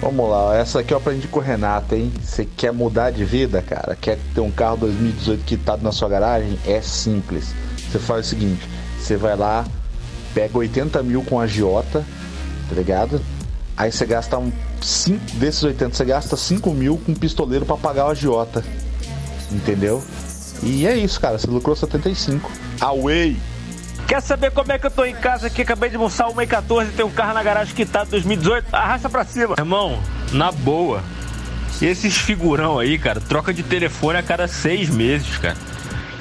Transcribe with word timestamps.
Vamos 0.00 0.30
lá, 0.30 0.56
essa 0.56 0.78
aqui 0.78 0.94
eu 0.94 0.98
aprendi 0.98 1.26
com 1.26 1.40
o 1.40 1.42
Renato, 1.42 1.94
hein? 1.94 2.12
Você 2.22 2.44
quer 2.44 2.72
mudar 2.72 3.10
de 3.10 3.24
vida, 3.24 3.60
cara? 3.60 3.96
Quer 3.96 4.16
ter 4.32 4.40
um 4.40 4.50
carro 4.50 4.76
2018 4.76 5.44
quitado 5.44 5.82
na 5.82 5.90
sua 5.90 6.08
garagem? 6.08 6.56
É 6.64 6.80
simples. 6.80 7.52
Você 7.90 7.98
faz 7.98 8.26
o 8.26 8.28
seguinte: 8.28 8.68
você 8.98 9.16
vai 9.16 9.36
lá, 9.36 9.66
pega 10.32 10.56
80 10.56 11.02
mil 11.02 11.22
com 11.24 11.40
a 11.40 11.48
Giota, 11.48 12.04
tá 12.68 12.74
ligado? 12.76 13.20
Aí 13.76 13.90
você 13.90 14.06
gasta 14.06 14.38
um, 14.38 14.52
cinco, 14.80 15.24
desses 15.34 15.62
80, 15.62 15.94
você 15.94 16.04
gasta 16.04 16.36
5 16.36 16.70
mil 16.70 16.98
com 16.98 17.12
um 17.12 17.14
pistoleiro 17.14 17.64
para 17.64 17.76
pagar 17.76 18.06
o 18.06 18.10
agiota. 18.10 18.64
Entendeu? 19.52 20.02
E 20.62 20.86
é 20.86 20.96
isso, 20.96 21.20
cara. 21.20 21.38
Você 21.38 21.46
lucrou 21.46 21.76
75. 21.76 22.50
Away! 22.80 23.36
Quer 24.08 24.22
saber 24.22 24.50
como 24.50 24.72
é 24.72 24.78
que 24.78 24.86
eu 24.86 24.90
tô 24.90 25.04
em 25.04 25.14
casa 25.14 25.48
aqui? 25.48 25.60
Acabei 25.60 25.90
de 25.90 25.96
almoçar 25.96 26.28
uma 26.28 26.42
e 26.42 26.46
14 26.46 26.90
e 26.90 26.94
tem 26.94 27.04
um 27.04 27.10
carro 27.10 27.34
na 27.34 27.42
garagem 27.42 27.74
quitado 27.74 28.08
2018. 28.10 28.74
Arrasta 28.74 29.10
pra 29.10 29.22
cima. 29.22 29.54
Irmão, 29.58 30.02
na 30.32 30.50
boa. 30.50 31.04
Esses 31.82 32.16
figurão 32.16 32.78
aí, 32.78 32.98
cara, 32.98 33.20
troca 33.20 33.52
de 33.52 33.62
telefone 33.62 34.18
a 34.18 34.22
cada 34.22 34.48
seis 34.48 34.88
meses, 34.88 35.36
cara. 35.36 35.58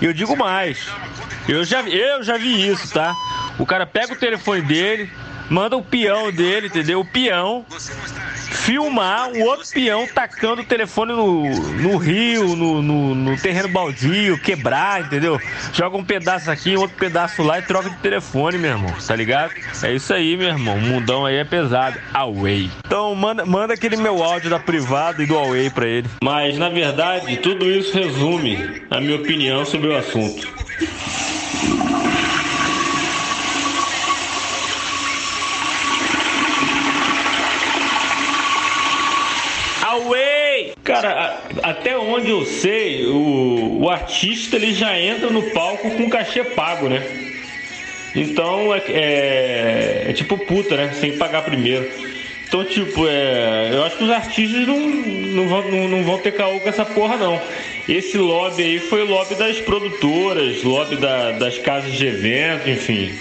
E 0.01 0.05
eu 0.05 0.11
digo 0.11 0.35
mais. 0.35 0.85
Eu 1.47 1.63
já, 1.63 1.81
eu 1.83 2.21
já 2.23 2.37
vi 2.37 2.67
isso, 2.67 2.93
tá? 2.93 3.15
O 3.57 3.65
cara 3.65 3.87
pega 3.87 4.11
o 4.11 4.17
telefone 4.17 4.61
dele, 4.63 5.09
manda 5.49 5.75
o 5.77 5.83
peão 5.83 6.31
dele, 6.31 6.67
entendeu? 6.67 6.99
O 6.99 7.05
peão 7.05 7.65
filmar 8.67 9.31
o 9.31 9.43
outro 9.43 9.65
peão 9.71 10.07
tacando 10.07 10.61
o 10.61 10.65
telefone 10.65 11.13
no, 11.13 11.43
no 11.81 11.97
rio, 11.97 12.55
no, 12.55 12.81
no, 12.81 13.15
no, 13.15 13.37
terreno 13.37 13.69
baldio, 13.69 14.37
quebrar, 14.39 15.01
entendeu? 15.01 15.39
Joga 15.73 15.97
um 15.97 16.03
pedaço 16.03 16.51
aqui, 16.51 16.75
outro 16.75 16.97
pedaço 16.97 17.43
lá 17.43 17.59
e 17.59 17.61
troca 17.61 17.89
de 17.89 17.97
telefone, 17.97 18.57
meu 18.57 18.71
irmão, 18.71 18.93
tá 19.05 19.15
ligado? 19.15 19.53
É 19.83 19.93
isso 19.93 20.13
aí, 20.13 20.35
meu 20.35 20.49
irmão. 20.49 20.75
O 20.75 20.81
mundão 20.81 21.25
aí 21.25 21.37
é 21.37 21.43
pesado. 21.43 21.97
Away. 22.13 22.69
Então 22.85 23.13
manda, 23.15 23.45
manda 23.45 23.73
aquele 23.73 23.95
meu 23.95 24.23
áudio 24.23 24.49
da 24.49 24.59
privada 24.59 25.23
e 25.23 25.25
do 25.25 25.37
Away 25.37 25.69
pra 25.69 25.87
ele. 25.87 26.09
Mas 26.21 26.57
na 26.57 26.69
verdade, 26.69 27.37
tudo 27.37 27.65
isso 27.65 27.97
resume 27.97 28.81
a 28.89 28.99
minha 28.99 29.15
opinião 29.15 29.65
sobre 29.65 29.87
o 29.87 29.95
assunto. 29.95 30.47
Away! 39.97 40.73
Cara, 41.01 41.39
até 41.63 41.97
onde 41.97 42.29
eu 42.29 42.45
sei, 42.45 43.05
o, 43.05 43.79
o 43.81 43.89
artista 43.89 44.55
ele 44.55 44.73
já 44.73 44.99
entra 44.99 45.29
no 45.29 45.43
palco 45.51 45.91
com 45.91 46.09
cachê 46.09 46.43
pago, 46.43 46.89
né? 46.89 47.05
Então 48.15 48.73
é, 48.73 48.81
é, 48.87 50.05
é 50.09 50.13
tipo 50.13 50.37
puta, 50.37 50.75
né? 50.75 50.91
Sem 50.93 51.17
pagar 51.17 51.43
primeiro. 51.43 51.89
Então, 52.47 52.63
tipo, 52.63 53.05
é, 53.07 53.71
eu 53.73 53.83
acho 53.83 53.97
que 53.97 54.03
os 54.05 54.09
artistas 54.09 54.65
não, 54.65 54.79
não, 54.79 55.47
vão, 55.49 55.69
não, 55.69 55.87
não 55.89 56.03
vão 56.03 56.17
ter 56.17 56.31
caô 56.31 56.61
com 56.61 56.69
essa 56.69 56.85
porra, 56.85 57.17
não. 57.17 57.41
Esse 57.89 58.17
lobby 58.17 58.63
aí 58.63 58.79
foi 58.79 59.03
lobby 59.03 59.35
das 59.35 59.59
produtoras, 59.59 60.63
lobby 60.63 60.95
da, 60.95 61.31
das 61.31 61.57
casas 61.57 61.91
de 61.91 62.07
evento, 62.07 62.69
enfim. 62.69 63.13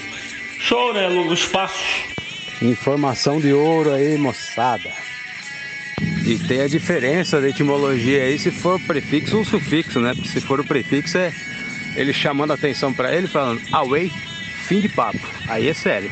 Show, 0.61 0.95
né? 0.95 1.09
Os 1.09 1.45
passos. 1.45 2.05
Informação 2.63 3.41
de 3.41 3.53
ouro 3.53 3.93
aí, 3.93 4.17
moçada. 4.17 5.06
E 6.27 6.37
tem 6.39 6.61
a 6.61 6.67
diferença 6.67 7.41
da 7.41 7.49
etimologia 7.49 8.25
aí 8.25 8.37
se 8.37 8.51
for 8.51 8.81
prefixo 8.81 9.39
ou 9.39 9.45
sufixo, 9.45 10.01
né? 10.01 10.13
Porque 10.13 10.29
se 10.29 10.41
for 10.41 10.59
o 10.59 10.65
prefixo 10.65 11.17
é 11.17 11.33
ele 11.95 12.13
chamando 12.13 12.51
a 12.51 12.55
atenção 12.55 12.93
para 12.93 13.15
ele, 13.15 13.29
falando 13.29 13.63
away, 13.71 14.11
fim 14.67 14.81
de 14.81 14.89
papo. 14.89 15.21
Aí 15.47 15.69
é 15.69 15.73
sério. 15.73 16.11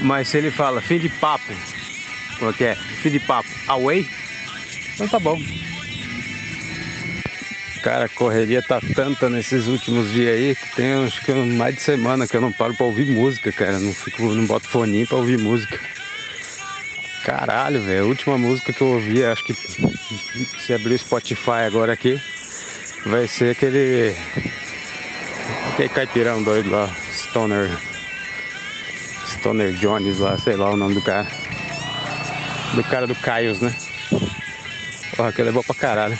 Mas 0.00 0.28
se 0.28 0.38
ele 0.38 0.52
fala 0.52 0.80
fim 0.80 0.98
de 0.98 1.08
papo, 1.08 1.52
como 2.38 2.52
é 2.52 2.54
que 2.54 2.64
é? 2.64 2.76
Fim 2.76 3.10
de 3.10 3.18
papo, 3.18 3.48
away, 3.66 4.06
então 4.94 5.08
tá 5.08 5.18
bom. 5.18 5.40
Cara, 7.82 8.04
a 8.04 8.08
correria 8.08 8.62
tá 8.62 8.80
tanta 8.94 9.28
nesses 9.28 9.66
últimos 9.66 10.12
dias 10.12 10.36
aí 10.36 10.54
que 10.54 10.76
tem 10.76 10.92
acho 11.04 11.20
que 11.24 11.32
mais 11.32 11.74
de 11.74 11.82
semana 11.82 12.28
que 12.28 12.36
eu 12.36 12.40
não 12.40 12.52
paro 12.52 12.74
pra 12.74 12.86
ouvir 12.86 13.06
música, 13.06 13.50
cara. 13.50 13.80
Não 13.80 13.92
fico, 13.92 14.22
não 14.22 14.46
boto 14.46 14.68
foninho 14.68 15.04
pra 15.04 15.16
ouvir 15.16 15.36
música. 15.36 15.80
Caralho, 17.24 17.80
velho. 17.80 18.04
A 18.04 18.06
última 18.06 18.36
música 18.36 18.72
que 18.72 18.80
eu 18.80 18.88
ouvi, 18.88 19.24
acho 19.24 19.44
que 19.44 19.54
se 19.54 20.74
abrir 20.74 20.94
o 20.94 20.98
Spotify 20.98 21.64
agora 21.66 21.92
aqui, 21.92 22.20
vai 23.06 23.28
ser 23.28 23.50
aquele. 23.50 24.14
Aquele 25.72 25.88
caipirão 25.88 26.42
doido 26.42 26.70
lá, 26.70 26.90
Stoner. 27.12 27.70
Stoner 29.28 29.72
Jones 29.74 30.18
lá, 30.18 30.36
sei 30.38 30.56
lá 30.56 30.70
o 30.70 30.76
nome 30.76 30.94
do 30.94 31.02
cara. 31.02 31.26
Do 32.74 32.82
cara 32.84 33.06
do 33.06 33.14
Caios, 33.14 33.60
né? 33.60 33.74
Porra, 35.16 35.28
aquele 35.28 35.50
é 35.50 35.52
bom 35.52 35.62
pra 35.62 35.74
caralho. 35.74 36.18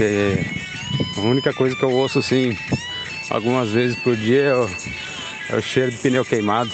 É, 0.00 0.44
a 1.16 1.20
única 1.20 1.52
coisa 1.52 1.74
que 1.76 1.82
eu 1.82 1.90
ouço 1.90 2.20
assim 2.20 2.56
algumas 3.28 3.72
vezes 3.72 3.96
por 3.96 4.16
dia 4.16 4.42
é 4.42 4.54
o, 4.54 4.70
é 5.50 5.56
o 5.56 5.62
cheiro 5.62 5.90
de 5.90 5.98
pneu 5.98 6.24
queimado 6.24 6.70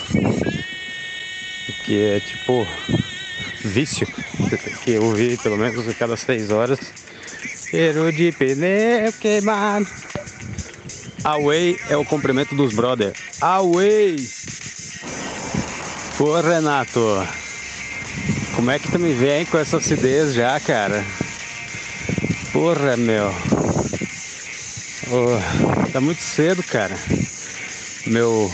que 1.84 2.02
é 2.02 2.20
tipo 2.20 2.66
vício, 3.64 4.06
que 4.82 4.92
eu 4.92 5.04
ouvi 5.04 5.36
pelo 5.36 5.56
menos 5.56 5.86
a 5.88 5.94
cada 5.94 6.16
seis 6.16 6.50
horas. 6.50 6.78
Cheiro 7.70 8.10
de 8.12 8.32
pneu 8.32 9.12
queimado. 9.12 9.86
Away 11.22 11.78
é 11.88 11.96
o 11.96 12.04
cumprimento 12.04 12.54
dos 12.54 12.74
brother. 12.74 13.12
Away! 13.40 14.28
Pô, 16.16 16.40
Renato, 16.40 17.26
como 18.54 18.70
é 18.70 18.78
que 18.78 18.90
tu 18.90 18.98
me 18.98 19.12
vem 19.12 19.44
com 19.46 19.58
essa 19.58 19.78
acidez 19.78 20.34
já, 20.34 20.58
cara? 20.60 21.04
Porra, 22.52 22.96
meu. 22.96 23.34
Oh, 25.10 25.90
tá 25.92 26.00
muito 26.00 26.22
cedo, 26.22 26.62
cara. 26.62 26.96
Meu 28.06 28.50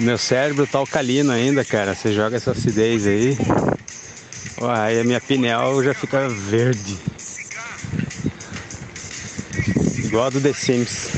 meu 0.00 0.18
cérebro 0.18 0.66
tá 0.66 0.78
alcalino 0.78 1.32
ainda, 1.32 1.64
cara. 1.64 1.94
Você 1.94 2.12
joga 2.12 2.36
essa 2.36 2.52
acidez 2.52 3.06
aí. 3.06 3.36
Aí 4.60 5.00
a 5.00 5.04
minha 5.04 5.20
pineal 5.20 5.82
já 5.82 5.94
fica 5.94 6.28
verde. 6.28 6.96
Igual 10.04 10.26
a 10.26 10.30
do 10.30 10.40
The 10.40 10.52
Sims. 10.52 11.08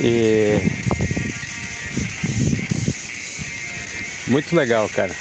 E. 0.00 0.60
Muito 4.28 4.54
legal, 4.56 4.88
cara. 4.88 5.14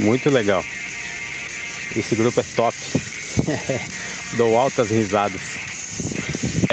Muito 0.00 0.30
legal. 0.30 0.64
Esse 1.94 2.16
grupo 2.16 2.40
é 2.40 2.44
top. 2.56 2.76
Dou 4.36 4.58
altas 4.58 4.90
risadas. 4.90 5.63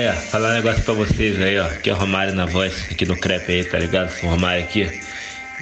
É, 0.02 0.14
falar 0.14 0.50
um 0.50 0.54
negócio 0.54 0.82
pra 0.82 0.96
vocês 0.96 1.40
aí, 1.40 1.60
ó. 1.60 1.66
Aqui 1.68 1.88
é 1.88 1.94
o 1.94 1.96
Romário 1.96 2.34
na 2.34 2.48
voz, 2.48 2.88
aqui 2.90 3.06
no 3.06 3.16
crepe 3.16 3.52
aí, 3.52 3.64
tá 3.64 3.78
ligado? 3.78 4.12
O 4.24 4.30
Romário 4.30 4.64
aqui, 4.64 4.90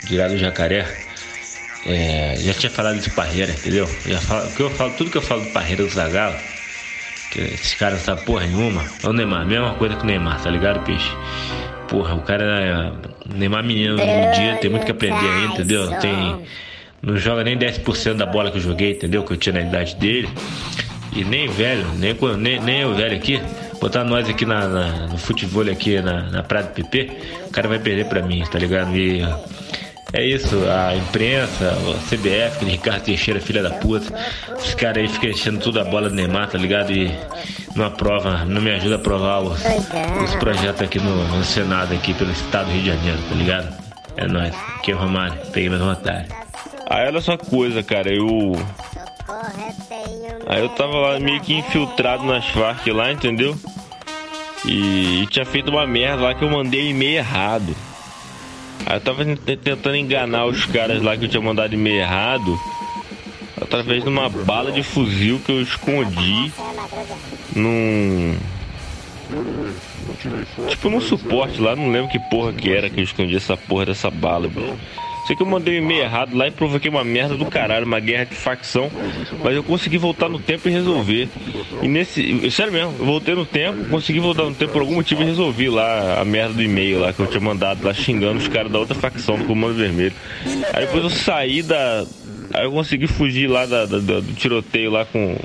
direto 0.05 0.31
do 0.31 0.37
jacaré. 0.37 0.87
É, 1.85 2.35
já 2.37 2.53
tinha 2.53 2.69
falado 2.69 3.01
de 3.01 3.09
Parreira, 3.09 3.51
entendeu? 3.51 3.85
Já 4.07 4.17
falo, 4.21 4.49
que 4.51 4.61
eu 4.61 4.69
falo, 4.69 4.93
tudo 4.93 5.11
que 5.11 5.17
eu 5.17 5.21
falo 5.21 5.41
do 5.41 5.49
Parreira 5.49 5.83
do 5.83 5.89
Zagalo, 5.89 6.37
que 7.31 7.41
esses 7.41 7.73
caras 7.73 7.97
não 7.97 8.05
sabem 8.05 8.23
porra 8.23 8.47
nenhuma. 8.47 8.85
É 9.03 9.09
o 9.09 9.11
Neymar, 9.11 9.45
mesma 9.45 9.73
coisa 9.73 9.97
que 9.97 10.03
o 10.03 10.05
Neymar, 10.05 10.41
tá 10.41 10.49
ligado, 10.49 10.85
peixe? 10.85 11.11
Porra, 11.89 12.15
o 12.15 12.21
cara 12.21 12.45
é. 12.45 13.35
Neymar 13.35 13.61
menino 13.61 13.97
no 13.97 14.31
dia, 14.35 14.55
tem 14.61 14.69
muito 14.69 14.85
que 14.85 14.91
aprender 14.91 15.19
ainda, 15.19 15.53
entendeu? 15.55 15.91
Não 15.91 15.99
tem. 15.99 16.45
Não 17.01 17.17
joga 17.17 17.43
nem 17.43 17.57
10% 17.57 18.13
da 18.13 18.25
bola 18.25 18.51
que 18.51 18.57
eu 18.57 18.61
joguei, 18.61 18.91
entendeu? 18.91 19.21
Que 19.21 19.33
eu 19.33 19.37
tinha 19.37 19.51
na 19.51 19.61
idade 19.61 19.97
dele. 19.97 20.29
E 21.11 21.25
nem 21.25 21.49
velho, 21.49 21.85
nem, 21.97 22.15
nem, 22.37 22.59
nem 22.61 22.81
eu 22.81 22.95
velho 22.95 23.17
aqui 23.17 23.41
botar 23.79 24.03
nós 24.03 24.29
aqui 24.29 24.45
na, 24.45 24.67
na, 24.67 25.07
no 25.07 25.17
futebol 25.17 25.63
aqui 25.69 26.01
na, 26.01 26.23
na 26.23 26.43
Praia 26.43 26.65
do 26.65 26.73
PP, 26.73 27.11
o 27.47 27.51
cara 27.51 27.67
vai 27.67 27.79
perder 27.79 28.05
pra 28.05 28.21
mim, 28.21 28.43
tá 28.45 28.59
ligado? 28.59 28.95
E 28.95 29.21
é 30.11 30.25
isso, 30.25 30.55
a 30.67 30.95
imprensa, 30.95 31.71
o 31.85 31.93
CBF, 32.07 32.55
aquele 32.55 32.71
Ricardo 32.71 33.03
Teixeira, 33.03 33.39
filha 33.39 33.61
da 33.61 33.69
puta, 33.69 34.11
os 34.57 34.73
caras 34.73 35.03
aí 35.03 35.07
ficam 35.07 35.29
enchendo 35.29 35.59
toda 35.59 35.81
a 35.81 35.85
bola 35.85 36.09
do 36.09 36.15
Neymar, 36.15 36.49
tá 36.49 36.57
ligado? 36.57 36.91
E 36.91 37.11
não 37.75 37.85
aprova, 37.85 38.43
não 38.45 38.61
me 38.61 38.71
ajuda 38.71 38.95
a 38.95 38.97
aprovar 38.97 39.39
os, 39.41 39.61
os 40.23 40.35
projetos 40.35 40.81
aqui 40.81 40.99
no, 40.99 41.27
no, 41.27 41.43
Senado, 41.43 41.93
aqui 41.93 42.13
pelo 42.15 42.31
estado 42.31 42.67
do 42.67 42.71
Rio 42.71 42.81
de 42.81 42.87
Janeiro, 42.89 43.19
tá 43.29 43.35
ligado? 43.35 43.77
É 44.17 44.27
nóis, 44.27 44.55
aqui 44.77 44.91
é 44.91 44.95
o 44.95 44.97
Romário, 44.97 45.39
peguei 45.51 45.69
mais 45.69 45.81
vontade. 45.81 46.27
Aí 46.89 47.07
olha 47.07 47.21
só 47.21 47.37
coisa, 47.37 47.83
cara, 47.83 48.11
eu 48.11 48.53
Aí 50.49 50.61
eu 50.61 50.69
tava 50.69 50.97
lá 50.97 51.19
meio 51.19 51.39
que 51.41 51.53
infiltrado 51.53 52.23
nas 52.23 52.43
Farc 52.47 52.87
lá, 52.87 53.11
entendeu? 53.11 53.55
E, 54.65 55.21
e 55.21 55.27
tinha 55.27 55.45
feito 55.45 55.69
uma 55.69 55.85
merda 55.85 56.23
lá 56.23 56.33
que 56.33 56.43
eu 56.43 56.49
mandei 56.49 56.89
e-mail 56.89 57.17
errado. 57.17 57.75
Aí 58.83 58.95
eu 58.97 59.01
tava 59.01 59.23
tentando 59.63 59.95
enganar 59.95 60.45
os 60.45 60.65
caras 60.65 61.03
lá 61.03 61.15
que 61.15 61.25
eu 61.25 61.29
tinha 61.29 61.41
mandado 61.41 61.75
e-mail 61.75 62.01
errado 62.01 62.59
através 63.61 64.01
de 64.01 64.09
uma 64.09 64.27
bala 64.27 64.71
de 64.71 64.81
fuzil 64.81 65.39
que 65.45 65.51
eu 65.51 65.61
escondi 65.61 66.51
num. 67.55 68.35
Tipo 70.67 70.89
num 70.89 70.99
suporte 70.99 71.61
lá, 71.61 71.75
não 71.75 71.91
lembro 71.91 72.09
que 72.09 72.17
porra 72.17 72.51
que 72.51 72.73
era 72.73 72.89
que 72.89 72.99
eu 72.99 73.03
escondi 73.03 73.35
essa 73.35 73.55
porra 73.55 73.85
dessa 73.85 74.09
bala, 74.09 74.47
bro. 74.47 74.75
Sei 75.27 75.35
que 75.35 75.41
eu 75.41 75.45
mandei 75.45 75.79
um 75.79 75.83
e-mail 75.83 76.03
errado 76.03 76.35
lá 76.35 76.47
e 76.47 76.51
provoquei 76.51 76.89
uma 76.89 77.03
merda 77.03 77.35
do 77.35 77.45
caralho, 77.45 77.85
uma 77.85 77.99
guerra 77.99 78.25
de 78.25 78.35
facção. 78.35 78.89
Mas 79.43 79.55
eu 79.55 79.63
consegui 79.63 79.97
voltar 79.97 80.27
no 80.27 80.39
tempo 80.39 80.67
e 80.67 80.71
resolver. 80.71 81.29
E 81.81 81.87
nesse. 81.87 82.49
Sério 82.51 82.73
mesmo, 82.73 82.95
eu 82.99 83.05
voltei 83.05 83.35
no 83.35 83.45
tempo, 83.45 83.85
consegui 83.89 84.19
voltar 84.19 84.43
no 84.43 84.55
tempo 84.55 84.73
por 84.73 84.81
algum 84.81 84.95
motivo 84.95 85.21
e 85.21 85.25
resolvi 85.25 85.69
lá 85.69 86.19
a 86.19 86.25
merda 86.25 86.53
do 86.53 86.63
e-mail 86.63 86.99
lá 86.99 87.13
que 87.13 87.19
eu 87.19 87.27
tinha 87.27 87.41
mandado 87.41 87.85
lá 87.85 87.93
xingando 87.93 88.39
os 88.39 88.47
caras 88.47 88.71
da 88.71 88.79
outra 88.79 88.95
facção 88.95 89.37
do 89.37 89.45
Comando 89.45 89.75
Vermelho. 89.75 90.13
Aí 90.73 90.85
depois 90.85 91.03
eu 91.03 91.09
saí 91.09 91.61
da. 91.61 92.05
Aí 92.53 92.65
eu 92.65 92.71
consegui 92.71 93.05
fugir 93.05 93.47
lá 93.47 93.65
da, 93.65 93.85
da, 93.85 93.99
do 93.99 94.33
tiroteio 94.33 94.89
lá 94.89 95.05
com 95.05 95.37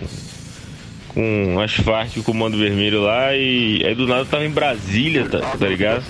com 1.14 1.60
as 1.60 1.72
Farc 1.72 2.16
o 2.18 2.24
Comando 2.24 2.58
Vermelho 2.58 3.00
lá 3.00 3.34
e 3.36 3.82
aí 3.86 3.94
do 3.94 4.06
nada 4.06 4.22
eu 4.22 4.26
tava 4.26 4.44
em 4.44 4.50
Brasília, 4.50 5.24
tá, 5.26 5.38
tá 5.38 5.66
ligado? 5.66 6.04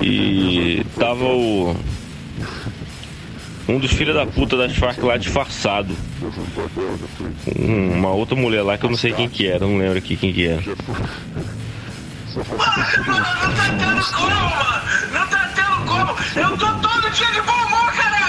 E 0.00 0.84
tava 0.98 1.24
o. 1.24 1.76
Um 3.68 3.78
dos 3.78 3.92
filhos 3.92 4.14
da 4.14 4.24
puta 4.24 4.56
das 4.56 4.74
Farc 4.74 5.02
lá 5.02 5.18
disfarçado. 5.18 5.94
uma 7.56 8.10
outra 8.10 8.34
mulher 8.34 8.62
lá 8.62 8.78
que 8.78 8.86
eu 8.86 8.90
não 8.90 8.96
sei 8.96 9.12
quem 9.12 9.28
que 9.28 9.46
era, 9.46 9.60
não 9.66 9.76
lembro 9.76 9.98
aqui 9.98 10.16
quem 10.16 10.32
que 10.32 10.46
era. 10.46 10.62
Mano, 12.34 12.48
não 13.06 13.54
tá 13.54 13.68
tendo 13.78 14.04
como! 14.14 14.30
Não 15.12 15.26
tá 15.28 15.50
tendo 15.54 15.84
como! 15.86 16.16
Eu 16.36 16.56
tô 16.56 16.66
todo 16.88 17.10
dia 17.10 17.26
de 17.32 17.40
bom 17.42 17.52
humor, 17.52 17.92
caralho! 17.92 18.27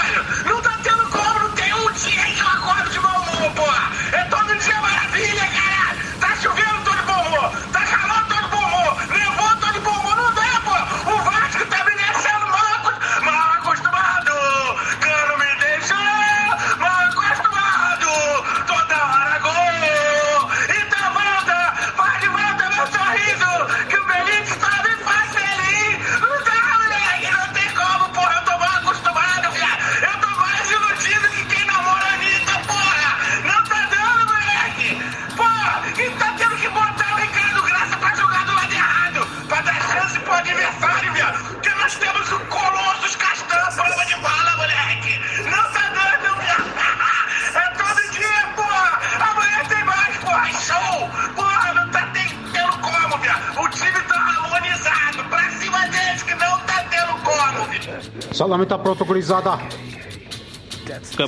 Salame 58.60 58.66
tá 58.66 58.78
pronto, 58.78 59.04
gurizada. 59.04 59.58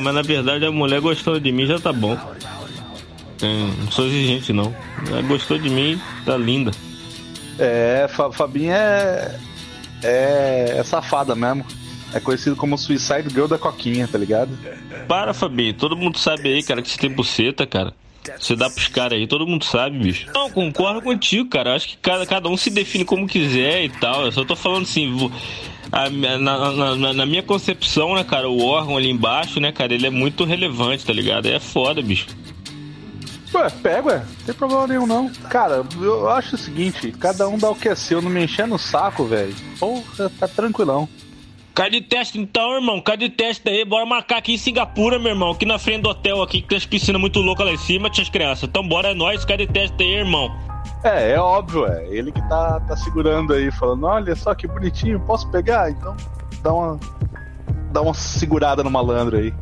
Mas 0.00 0.14
na 0.14 0.22
verdade 0.22 0.66
a 0.66 0.70
mulher 0.72 1.00
gostou 1.00 1.38
de 1.38 1.52
mim 1.52 1.66
já 1.66 1.78
tá 1.78 1.92
bom. 1.92 2.18
Hum, 3.42 3.72
Não 3.84 3.90
sou 3.90 4.06
exigente 4.06 4.52
não. 4.52 4.74
Ela 5.08 5.22
gostou 5.22 5.58
de 5.58 5.68
mim, 5.70 6.00
tá 6.24 6.36
linda. 6.36 6.70
É, 7.58 8.06
Fa- 8.10 8.32
Fabinha 8.32 8.74
é, 8.76 9.38
é. 10.02 10.74
é 10.78 10.82
safada 10.84 11.34
mesmo. 11.34 11.64
É 12.14 12.20
conhecido 12.20 12.54
como 12.56 12.76
Suicide 12.76 13.30
Girl 13.30 13.46
da 13.46 13.56
Coquinha, 13.58 14.06
tá 14.06 14.18
ligado? 14.18 14.50
Para, 15.08 15.32
Fabinho. 15.32 15.72
Todo 15.74 15.96
mundo 15.96 16.18
sabe 16.18 16.52
aí, 16.52 16.62
cara, 16.62 16.82
que 16.82 16.90
você 16.90 16.98
tem 16.98 17.10
buceta, 17.10 17.66
cara. 17.66 17.94
Você 18.38 18.54
dá 18.54 18.68
pros 18.70 18.86
caras 18.88 19.18
aí, 19.18 19.26
todo 19.26 19.46
mundo 19.46 19.64
sabe, 19.64 19.98
bicho. 19.98 20.26
Não, 20.34 20.48
concordo 20.50 21.00
contigo, 21.02 21.48
cara. 21.48 21.70
Eu 21.70 21.74
acho 21.76 21.88
que 21.88 21.96
cada, 21.96 22.24
cada 22.26 22.48
um 22.48 22.56
se 22.56 22.70
define 22.70 23.04
como 23.04 23.26
quiser 23.26 23.84
e 23.84 23.88
tal. 23.88 24.24
Eu 24.26 24.30
só 24.32 24.44
tô 24.44 24.54
falando 24.54 24.82
assim, 24.82 25.10
vo- 25.16 25.32
a- 25.92 26.08
na, 26.10 26.36
na- 26.96 27.12
na- 27.12 27.26
minha 27.26 27.42
concepção, 27.42 28.14
né, 28.14 28.24
cara, 28.24 28.48
o 28.48 28.64
órgão 28.64 28.96
ali 28.96 29.10
embaixo, 29.10 29.60
né, 29.60 29.70
cara, 29.70 29.92
ele 29.94 30.06
é 30.06 30.10
muito 30.10 30.44
relevante, 30.44 31.04
tá 31.04 31.12
ligado? 31.12 31.46
É 31.46 31.60
foda, 31.60 32.00
bicho. 32.02 32.26
Ué, 33.54 33.68
pega, 33.82 34.08
ué. 34.08 34.16
Não 34.18 34.44
tem 34.46 34.54
problema 34.54 34.86
nenhum, 34.86 35.06
não. 35.06 35.28
Cara, 35.50 35.84
eu 36.00 36.28
acho 36.30 36.54
o 36.54 36.58
seguinte: 36.58 37.12
cada 37.12 37.46
um 37.48 37.58
dá 37.58 37.68
o 37.70 37.74
que 37.74 37.86
é 37.88 37.94
seu, 37.94 38.22
não 38.22 38.30
me 38.30 38.42
encher 38.42 38.66
no 38.66 38.78
saco, 38.78 39.24
velho. 39.26 39.54
Porra, 39.78 40.30
tá 40.40 40.48
tranquilão. 40.48 41.06
Cai 41.74 41.90
de 41.90 42.00
teste 42.00 42.38
então, 42.38 42.74
irmão. 42.74 43.00
Cai 43.00 43.16
de 43.18 43.28
teste 43.28 43.68
aí. 43.68 43.84
Bora 43.84 44.06
marcar 44.06 44.38
aqui 44.38 44.54
em 44.54 44.58
Singapura, 44.58 45.18
meu 45.18 45.30
irmão. 45.32 45.50
Aqui 45.52 45.64
na 45.66 45.78
frente 45.78 46.02
do 46.02 46.08
hotel 46.10 46.40
aqui, 46.42 46.62
que 46.62 46.68
tem 46.68 46.78
as 46.78 46.86
piscinas 46.86 47.20
muito 47.20 47.40
loucas 47.40 47.66
lá 47.66 47.72
em 47.72 47.78
cima, 47.78 48.08
tia 48.10 48.24
crianças. 48.26 48.64
Então 48.68 48.86
bora, 48.86 49.10
é 49.10 49.14
nóis. 49.14 49.44
Cai 49.44 49.56
de 49.58 49.66
teste 49.66 50.02
aí, 50.02 50.14
irmão. 50.16 50.50
É, 51.04 51.32
é 51.32 51.40
óbvio, 51.40 51.86
é. 51.86 52.06
Ele 52.08 52.30
que 52.30 52.40
tá, 52.48 52.80
tá 52.80 52.96
segurando 52.96 53.52
aí, 53.52 53.70
falando: 53.72 54.04
olha 54.06 54.34
só 54.36 54.54
que 54.54 54.66
bonitinho, 54.66 55.18
posso 55.20 55.48
pegar? 55.48 55.90
Então 55.90 56.16
dá 56.62 56.72
uma. 56.72 57.00
Dá 57.90 58.00
uma 58.00 58.14
segurada 58.14 58.82
no 58.82 58.90
malandro 58.90 59.36
aí. 59.36 59.52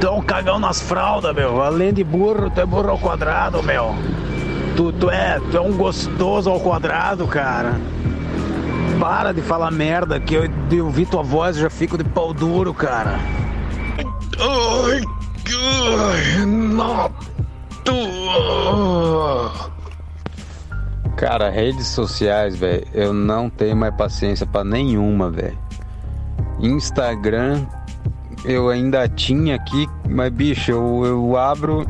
Tu 0.00 0.06
é 0.06 0.10
um 0.10 0.22
cagão 0.22 0.58
nas 0.58 0.80
fraldas, 0.80 1.34
meu. 1.34 1.60
Além 1.60 1.92
de 1.92 2.04
burro, 2.04 2.48
tu 2.50 2.60
é 2.60 2.64
burro 2.64 2.90
ao 2.90 2.98
quadrado, 2.98 3.62
meu. 3.62 3.94
Tu, 4.76 4.92
tu, 4.92 5.10
é, 5.10 5.40
tu 5.50 5.56
é 5.56 5.60
um 5.60 5.76
gostoso 5.76 6.48
ao 6.48 6.60
quadrado, 6.60 7.26
cara. 7.26 7.74
Para 9.00 9.32
de 9.32 9.42
falar 9.42 9.70
merda, 9.72 10.20
que 10.20 10.34
eu 10.34 10.48
de 10.48 10.80
ouvir 10.80 11.06
tua 11.06 11.22
voz 11.22 11.56
eu 11.56 11.62
já 11.62 11.70
fico 11.70 11.98
de 11.98 12.04
pau 12.04 12.32
duro, 12.32 12.72
cara. 12.72 13.18
Ai, 14.38 15.02
ai, 15.48 16.46
não. 16.46 17.10
Cara, 21.18 21.50
redes 21.50 21.88
sociais, 21.88 22.56
velho, 22.56 22.86
eu 22.94 23.12
não 23.12 23.50
tenho 23.50 23.74
mais 23.74 23.92
paciência 23.96 24.46
pra 24.46 24.62
nenhuma, 24.62 25.28
velho. 25.28 25.58
Instagram 26.60 27.66
eu 28.44 28.68
ainda 28.68 29.08
tinha 29.08 29.56
aqui, 29.56 29.88
mas 30.08 30.32
bicho, 30.32 30.70
eu, 30.70 31.04
eu 31.04 31.36
abro 31.36 31.84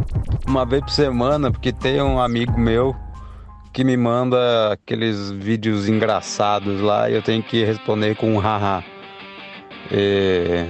uma 0.47 0.65
vez 0.65 0.83
por 0.83 0.91
semana 0.91 1.51
porque 1.51 1.75
tem 1.75 2.01
um 2.01 2.19
amigo 2.19 2.59
meu 2.59 2.97
que 3.71 3.85
me 3.85 3.99
manda 3.99 4.73
aqueles 4.73 5.31
vídeos 5.31 5.91
engraçados 5.91 6.81
lá 6.81 7.11
e 7.11 7.15
eu 7.15 7.21
tenho 7.21 7.43
que 7.43 7.63
responder 7.63 8.17
com 8.17 8.33
um 8.33 8.39
haha. 8.39 8.83
É, 9.93 10.67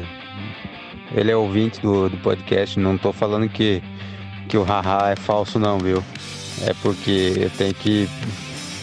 Ele 1.15 1.31
é 1.31 1.37
ouvinte 1.37 1.81
do, 1.81 2.09
do 2.09 2.17
podcast, 2.19 2.77
não 2.77 2.99
tô 2.99 3.13
falando 3.13 3.49
que, 3.49 3.81
que 4.49 4.59
o 4.59 4.65
haha 4.65 5.11
é 5.11 5.17
falso 5.17 5.61
não, 5.61 5.79
viu? 5.79 6.03
É 6.67 6.75
porque 6.83 7.35
eu 7.37 7.51
tenho 7.51 7.73
que. 7.73 8.09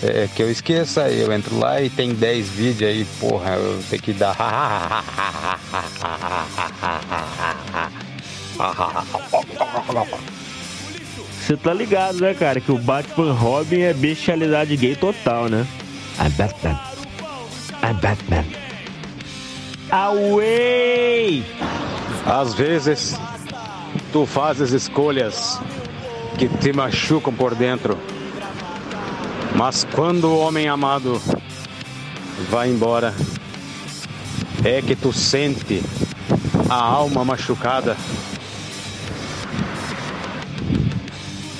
É 0.03 0.27
que 0.35 0.43
eu 0.43 0.51
esqueço 0.51 0.99
aí, 0.99 1.21
eu 1.21 1.31
entro 1.31 1.57
lá 1.57 1.81
e 1.81 1.89
tem 1.89 2.13
10 2.13 2.49
vídeos 2.49 2.89
aí, 2.89 3.05
porra, 3.19 3.55
eu 3.55 3.81
tenho 3.89 4.01
que 4.01 4.13
dar. 4.13 4.35
Você 11.39 11.57
tá 11.57 11.73
ligado, 11.73 12.21
né, 12.21 12.33
cara, 12.33 12.59
que 12.59 12.71
o 12.71 12.77
Batman 12.77 13.33
Robin 13.33 13.81
é 13.81 13.93
bestialidade 13.93 14.75
gay 14.75 14.95
total, 14.95 15.47
né? 15.47 15.65
I'm 16.19 16.29
Batman. 16.31 16.79
I'm 17.83 17.95
Batman. 18.01 18.45
Away! 19.91 21.45
Às 22.25 22.53
vezes 22.53 23.19
tu 24.11 24.25
fazes 24.25 24.71
escolhas 24.71 25.59
que 26.37 26.47
te 26.47 26.73
machucam 26.73 27.33
por 27.33 27.53
dentro. 27.53 27.97
Mas 29.57 29.85
quando 29.85 30.25
o 30.25 30.39
homem 30.39 30.67
amado 30.67 31.21
vai 32.49 32.69
embora, 32.69 33.13
é 34.63 34.81
que 34.81 34.95
tu 34.95 35.13
sente 35.13 35.81
a 36.69 36.75
alma 36.75 37.23
machucada. 37.23 37.95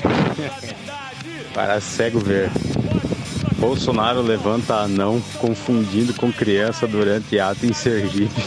Para 1.53 1.79
cego 1.79 2.19
ver. 2.19 2.51
Bolsonaro 3.57 4.21
levanta 4.21 4.75
anão 4.75 5.21
confundindo 5.39 6.13
com 6.13 6.31
criança 6.31 6.85
durante 6.85 7.39
ato 7.39 7.65
em 7.65 7.71
Sergipe. 7.71 8.35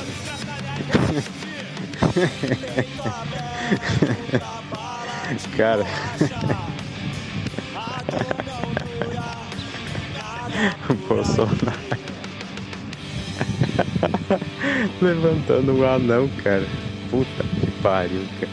Cara. 5.57 5.87
Bolsonaro. 11.09 11.73
Levantando 15.01 15.73
um 15.73 15.89
anão, 15.89 16.29
cara. 16.43 16.67
Puta 17.11 17.45
que 17.61 17.71
pariu, 17.83 18.23
cara. 18.39 18.53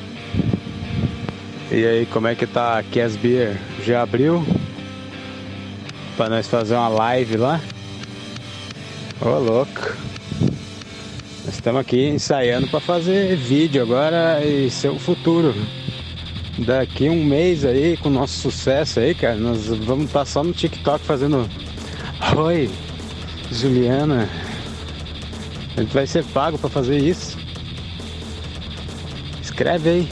E 1.71 1.85
aí, 1.85 2.05
como 2.05 2.27
é 2.27 2.35
que 2.35 2.47
tá 2.47 2.77
a? 2.77 3.57
Já 3.83 4.03
abriu? 4.03 4.45
Pra 6.15 6.29
nós 6.29 6.47
fazer 6.47 6.75
uma 6.75 6.87
live 6.87 7.37
lá? 7.37 7.59
Ô, 9.19 9.39
louco. 9.39 9.97
Nós 11.43 11.55
estamos 11.55 11.81
aqui 11.81 12.07
ensaiando 12.07 12.67
para 12.67 12.79
fazer 12.79 13.35
vídeo 13.35 13.81
agora 13.81 14.43
e 14.45 14.69
ser 14.69 14.89
o 14.89 14.99
futuro. 14.99 15.53
Daqui 16.59 17.09
um 17.09 17.25
mês 17.25 17.65
aí, 17.65 17.97
com 17.97 18.09
nosso 18.09 18.39
sucesso 18.39 19.01
aí, 19.01 19.13
cara, 19.13 19.35
nós 19.35 19.67
vamos 19.67 20.05
estar 20.05 20.25
só 20.25 20.43
no 20.43 20.53
TikTok 20.53 21.03
fazendo 21.03 21.49
Oi, 22.33 22.69
Juliana. 23.51 24.27
A 25.77 25.81
gente 25.81 25.93
vai 25.93 26.07
ser 26.07 26.23
pago 26.25 26.57
para 26.57 26.69
fazer 26.69 26.97
isso. 26.97 27.37
Escreve 29.41 29.89
aí. 29.89 30.09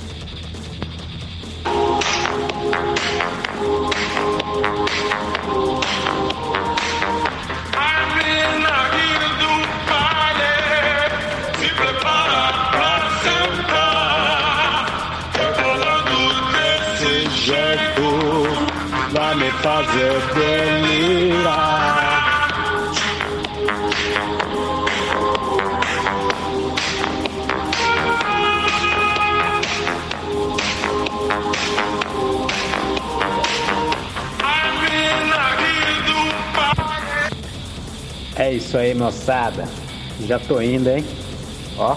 Se 11.59 11.69
prepara 11.75 12.53
É 38.43 38.51
isso 38.51 38.77
aí, 38.77 38.93
moçada. 38.93 39.63
Já 40.27 40.37
tô 40.37 40.59
indo, 40.59 40.89
hein? 40.89 41.05
Ó. 41.77 41.95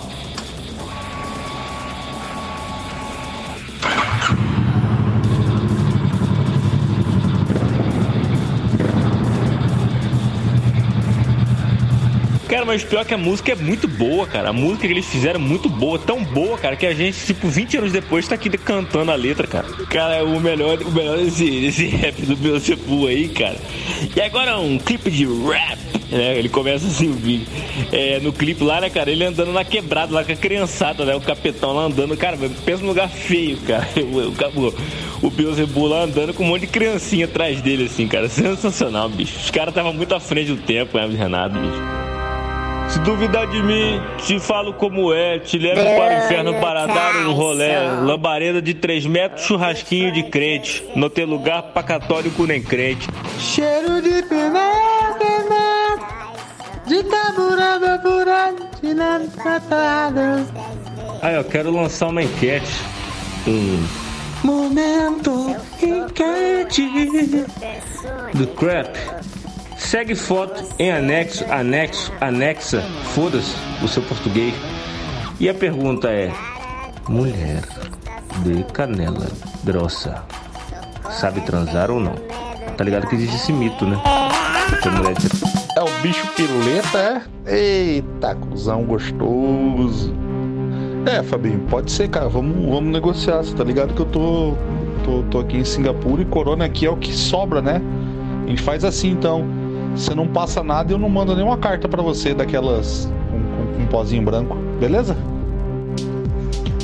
Cara, 12.48 12.64
mas 12.64 12.84
pior 12.84 13.04
que 13.04 13.12
a 13.12 13.18
música 13.18 13.50
é 13.50 13.54
muito 13.56 13.88
boa, 13.88 14.24
cara. 14.24 14.50
A 14.50 14.52
música 14.52 14.86
que 14.86 14.92
eles 14.92 15.04
fizeram 15.06 15.40
é 15.40 15.42
muito 15.42 15.68
boa, 15.68 15.98
tão 15.98 16.22
boa, 16.22 16.56
cara, 16.56 16.76
que 16.76 16.86
a 16.86 16.94
gente, 16.94 17.26
tipo, 17.26 17.48
20 17.48 17.78
anos 17.78 17.92
depois 17.92 18.28
tá 18.28 18.36
aqui 18.36 18.48
cantando 18.50 19.10
a 19.10 19.16
letra, 19.16 19.48
cara. 19.48 19.66
Cara, 19.90 20.24
o 20.24 20.40
melhor, 20.40 20.80
o 20.80 20.92
melhor 20.92 21.18
desse, 21.18 21.60
desse 21.60 21.86
rap 21.90 22.22
do 22.22 22.36
Beelzebub 22.36 23.08
aí, 23.08 23.28
cara. 23.30 23.56
E 24.14 24.20
agora 24.20 24.60
um 24.60 24.78
clipe 24.78 25.10
de 25.10 25.26
rap, 25.26 25.95
né? 26.10 26.38
Ele 26.38 26.48
começa 26.48 26.86
assim 26.86 27.08
o 27.08 27.14
vídeo. 27.14 27.46
É, 27.92 28.20
no 28.20 28.32
clipe 28.32 28.62
lá, 28.62 28.80
né, 28.80 28.90
cara, 28.90 29.10
ele 29.10 29.25
andando 29.25 29.52
na 29.52 29.64
quebrada 29.64 30.14
lá 30.14 30.25
com 30.25 30.32
a 30.32 30.36
criançada, 30.36 31.04
né? 31.04 31.14
O 31.14 31.20
capitão 31.20 31.72
lá 31.72 31.82
andando, 31.84 32.16
cara, 32.16 32.36
pensa 32.64 32.82
num 32.82 32.88
lugar 32.88 33.08
feio, 33.08 33.58
cara. 33.58 33.86
O, 34.06 34.60
o, 34.60 34.75
o 35.26 35.30
Beelzebub 35.30 35.88
lá 35.88 36.02
andando 36.02 36.32
com 36.32 36.44
um 36.44 36.46
monte 36.46 36.62
de 36.62 36.66
criancinha 36.68 37.26
atrás 37.26 37.60
dele, 37.60 37.84
assim, 37.84 38.06
cara. 38.06 38.28
Sensacional, 38.28 39.08
bicho. 39.08 39.36
Os 39.38 39.50
caras 39.50 39.70
estavam 39.70 39.92
muito 39.92 40.14
à 40.14 40.20
frente 40.20 40.52
do 40.52 40.56
tempo, 40.56 40.96
né, 40.96 41.06
Renato, 41.16 41.58
bicho. 41.58 42.06
Se 42.88 43.00
duvidar 43.00 43.46
de 43.48 43.62
mim, 43.62 44.00
te 44.18 44.38
falo 44.38 44.72
como 44.72 45.12
é. 45.12 45.38
Te 45.38 45.58
levo 45.58 45.82
para 45.96 46.14
o 46.14 46.25
inferno 46.25 46.54
para 46.54 46.86
dar 46.86 47.16
um 47.26 47.32
rolé. 47.32 47.90
Lambareda 48.00 48.62
de 48.62 48.75
3 48.75 49.06
metros, 49.06 49.44
churrasquinho 49.44 50.12
de 50.12 50.22
crente. 50.22 50.84
Não 50.94 51.10
tem 51.10 51.25
lugar 51.25 51.62
pra 51.62 51.82
católico 51.82 52.46
nem 52.46 52.62
crente. 52.62 53.08
Cheiro 53.38 54.00
de 54.00 54.22
pimenta, 54.22 54.95
de 56.86 57.02
taburada, 57.02 57.98
burada, 57.98 58.54
de 58.82 58.94
nada 58.94 59.26
tratada. 59.28 60.46
Aí, 61.22 61.34
eu 61.34 61.44
quero 61.44 61.70
lançar 61.70 62.08
uma 62.08 62.22
enquete. 62.22 62.80
Um 63.46 64.06
Momento 64.42 65.56
enquete. 65.82 66.82
do 68.34 68.46
crap. 68.54 68.96
Segue 69.76 70.14
foto 70.14 70.62
em 70.78 70.90
anexo, 70.92 71.44
anexo, 71.50 72.12
anexa. 72.20 72.82
Foda-se 73.14 73.54
o 73.82 73.88
seu 73.88 74.02
português. 74.02 74.54
E 75.40 75.48
a 75.48 75.54
pergunta 75.54 76.08
é: 76.08 76.32
mulher 77.08 77.62
de 78.44 78.62
canela 78.72 79.26
grossa 79.64 80.22
sabe 81.10 81.40
transar 81.40 81.90
ou 81.90 82.00
não? 82.00 82.14
Tá 82.76 82.84
ligado 82.84 83.06
que 83.08 83.14
existe 83.14 83.36
esse 83.36 83.52
mito, 83.52 83.86
né? 83.86 84.00
Que 84.82 84.88
mulher 84.90 85.14
de 85.14 85.55
É 85.76 85.83
o 85.83 86.00
bicho 86.00 86.26
pileta, 86.28 87.23
é? 87.45 87.54
Eita, 87.54 88.35
cuzão 88.35 88.83
gostoso. 88.85 90.11
É, 91.04 91.23
Fabinho, 91.23 91.61
pode 91.68 91.92
ser, 91.92 92.09
cara. 92.09 92.30
Vamos, 92.30 92.64
vamos 92.64 92.90
negociar. 92.90 93.42
Você 93.42 93.54
tá 93.54 93.62
ligado 93.62 93.92
que 93.92 94.00
eu 94.00 94.06
tô, 94.06 94.54
tô, 95.04 95.23
tô 95.30 95.38
aqui 95.40 95.59
em 95.59 95.64
Singapura 95.66 96.23
e 96.23 96.25
Corona 96.25 96.64
aqui 96.64 96.87
é 96.87 96.90
o 96.90 96.97
que 96.97 97.12
sobra, 97.12 97.61
né? 97.61 97.83
A 98.47 98.49
gente 98.49 98.62
faz 98.62 98.85
assim 98.85 99.11
então. 99.11 99.45
Você 99.95 100.14
não 100.14 100.26
passa 100.26 100.62
nada 100.62 100.90
e 100.90 100.95
eu 100.95 100.99
não 100.99 101.11
mando 101.11 101.37
nenhuma 101.37 101.59
carta 101.59 101.87
pra 101.87 102.02
você 102.02 102.33
daquelas 102.33 103.06
com, 103.30 103.38
com, 103.38 103.75
com 103.75 103.83
um 103.83 103.87
pozinho 103.88 104.23
branco, 104.23 104.56
beleza? 104.80 105.14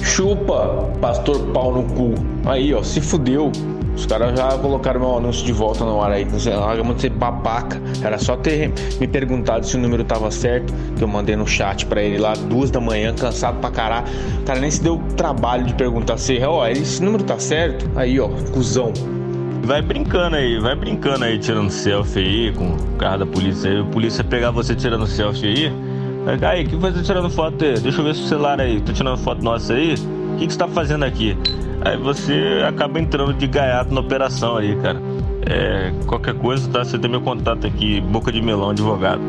Chupa, 0.03 0.91
pastor 1.01 1.41
pau 1.55 1.73
no 1.73 1.85
cu. 1.95 2.13
Aí, 2.45 2.75
ó, 2.75 2.83
se 2.83 3.01
fudeu. 3.01 3.51
Os 3.97 4.05
caras 4.05 4.39
já 4.39 4.49
colocaram 4.59 5.01
meu 5.01 5.17
anúncio 5.17 5.47
de 5.47 5.53
volta 5.53 5.83
no 5.83 6.03
ar 6.03 6.13
aí. 6.13 6.27
Não 6.27 6.39
sei, 6.39 6.55
larga 6.55 6.83
de 6.83 7.01
ser 7.01 7.11
babaca. 7.11 7.81
Era 8.03 8.19
só 8.19 8.37
ter 8.37 8.73
me 9.01 9.07
perguntado 9.07 9.67
se 9.67 9.77
o 9.77 9.81
número 9.81 10.05
tava 10.05 10.31
certo. 10.31 10.73
Que 10.97 11.03
eu 11.03 11.09
mandei 11.09 11.37
no 11.37 11.47
chat 11.47 11.87
pra 11.87 12.03
ele 12.03 12.19
lá, 12.19 12.35
duas 12.35 12.71
da 12.71 12.81
manhã, 12.81 13.15
cansado 13.15 13.59
pra 13.61 13.71
caralho. 13.71 14.07
Cara 14.45 14.61
nem 14.61 14.71
se 14.71 14.83
deu 14.83 15.01
trabalho 15.17 15.65
de 15.65 15.75
perguntar 15.75 16.17
se, 16.19 16.41
ó, 16.45 16.67
esse 16.67 17.03
número 17.03 17.25
tá 17.25 17.39
certo? 17.39 17.91
Aí, 17.97 18.19
ó, 18.19 18.29
cuzão. 18.53 18.93
Vai 19.65 19.81
brincando 19.81 20.35
aí, 20.35 20.59
vai 20.59 20.75
brincando 20.75 21.25
aí, 21.25 21.39
tirando 21.39 21.71
selfie 21.71 22.19
aí 22.19 22.53
com 22.53 22.73
o 22.73 22.97
carro 22.99 23.19
da 23.19 23.27
polícia 23.27 23.71
aí. 23.71 23.81
A 23.81 23.85
polícia 23.85 24.25
pegar 24.25 24.51
você 24.51 24.75
tirando 24.75 25.07
selfie 25.07 25.47
aí. 25.47 25.73
Aí, 26.43 26.65
o 26.65 26.69
que 26.69 26.77
você 26.77 26.99
tá 26.99 27.03
tirando 27.03 27.31
foto 27.31 27.65
aí? 27.65 27.79
Deixa 27.79 28.01
eu 28.01 28.05
ver 28.05 28.15
seu 28.15 28.27
celular 28.27 28.61
aí. 28.61 28.81
Tô 28.81 28.93
tirando 28.93 29.17
foto 29.19 29.43
nossa 29.43 29.75
aí. 29.75 29.95
O 30.35 30.37
que, 30.37 30.47
que 30.47 30.53
você 30.53 30.59
tá 30.59 30.69
fazendo 30.69 31.05
aqui? 31.05 31.37
Aí 31.85 31.97
você 31.97 32.63
acaba 32.67 33.01
entrando 33.01 33.35
de 33.35 33.47
gaiato 33.47 33.93
na 33.93 34.01
operação 34.01 34.57
aí, 34.57 34.77
cara. 34.77 35.02
É, 35.53 35.93
qualquer 36.07 36.35
coisa, 36.35 36.67
tá? 36.71 36.83
Você 36.83 36.99
tem 36.99 37.11
meu 37.11 37.21
contato 37.21 37.67
aqui, 37.67 38.01
Boca 38.01 38.33
de 38.33 38.41
Melão, 38.41 38.71
advogado. 38.71 39.21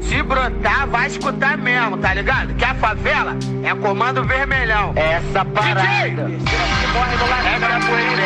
Se 0.00 0.22
brotar, 0.22 0.88
vai 0.88 1.06
escutar 1.06 1.58
mesmo, 1.58 1.98
tá 1.98 2.14
ligado? 2.14 2.54
Que 2.54 2.64
a 2.64 2.74
favela 2.76 3.36
é 3.62 3.74
comando 3.74 4.24
vermelhão. 4.24 4.94
Essa 4.96 5.44
parada. 5.44 6.24
DJ! 6.24 6.38
Que 6.38 6.86
morre 6.94 7.16
no 7.16 7.28
laranja 7.28 7.68
da 7.68 7.80
poeira, 7.80 8.22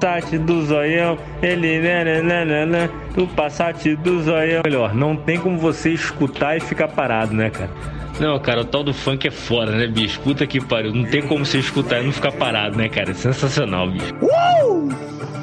Passat 0.00 0.36
do 0.38 0.62
zoião, 0.66 1.16
ele 1.42 1.80
né, 1.80 2.04
né, 2.04 2.22
né, 2.22 2.44
né, 2.44 2.66
né, 2.66 2.90
do 3.14 3.26
Passat 3.26 3.96
do 3.96 4.22
zoião. 4.22 4.62
Melhor, 4.62 4.94
não 4.94 5.16
tem 5.16 5.38
como 5.38 5.56
você 5.56 5.90
escutar 5.90 6.56
e 6.58 6.60
ficar 6.60 6.88
parado, 6.88 7.32
né, 7.32 7.48
cara? 7.48 7.70
Não, 8.20 8.38
cara, 8.38 8.60
o 8.60 8.64
tal 8.64 8.84
do 8.84 8.92
funk 8.92 9.26
é 9.26 9.30
foda, 9.30 9.72
né, 9.72 9.86
bicho? 9.86 10.20
Puta 10.20 10.46
que 10.46 10.60
pariu. 10.60 10.92
Não 10.92 11.04
tem 11.04 11.22
como 11.22 11.44
você 11.44 11.58
escutar 11.58 12.00
e 12.00 12.04
não 12.04 12.12
ficar 12.12 12.32
parado, 12.32 12.76
né, 12.76 12.88
cara? 12.88 13.12
É 13.12 13.14
sensacional, 13.14 13.90
bicho. 13.90 14.14
Uh! 14.20 14.88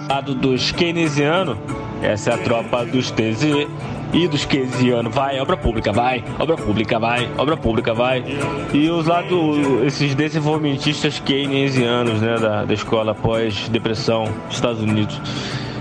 Lado 0.08 0.36
dos 0.36 0.72
keynesianos, 0.72 1.58
essa 2.04 2.32
é 2.32 2.34
a 2.36 2.38
tropa 2.38 2.86
dos 2.86 3.10
TZ 3.12 3.68
e 4.14 4.28
dos 4.28 4.46
keynesianos. 4.46 5.14
Vai, 5.14 5.40
obra 5.40 5.58
pública, 5.58 5.92
vai, 5.92 6.24
obra 6.40 6.56
pública, 6.56 7.00
vai, 7.00 7.30
obra 7.38 7.58
pública, 7.58 7.94
vai. 7.94 8.24
E 8.74 8.90
os 8.90 9.08
lados, 9.08 9.84
esses 9.86 10.16
desenvolvimentistas 10.16 11.20
keynesianos, 11.20 12.22
né, 12.22 12.38
da, 12.38 12.66
da 12.66 12.74
escola 12.74 13.14
pós-depressão 13.16 14.26
dos 14.48 14.56
Estados 14.56 14.82
Unidos. 14.82 15.20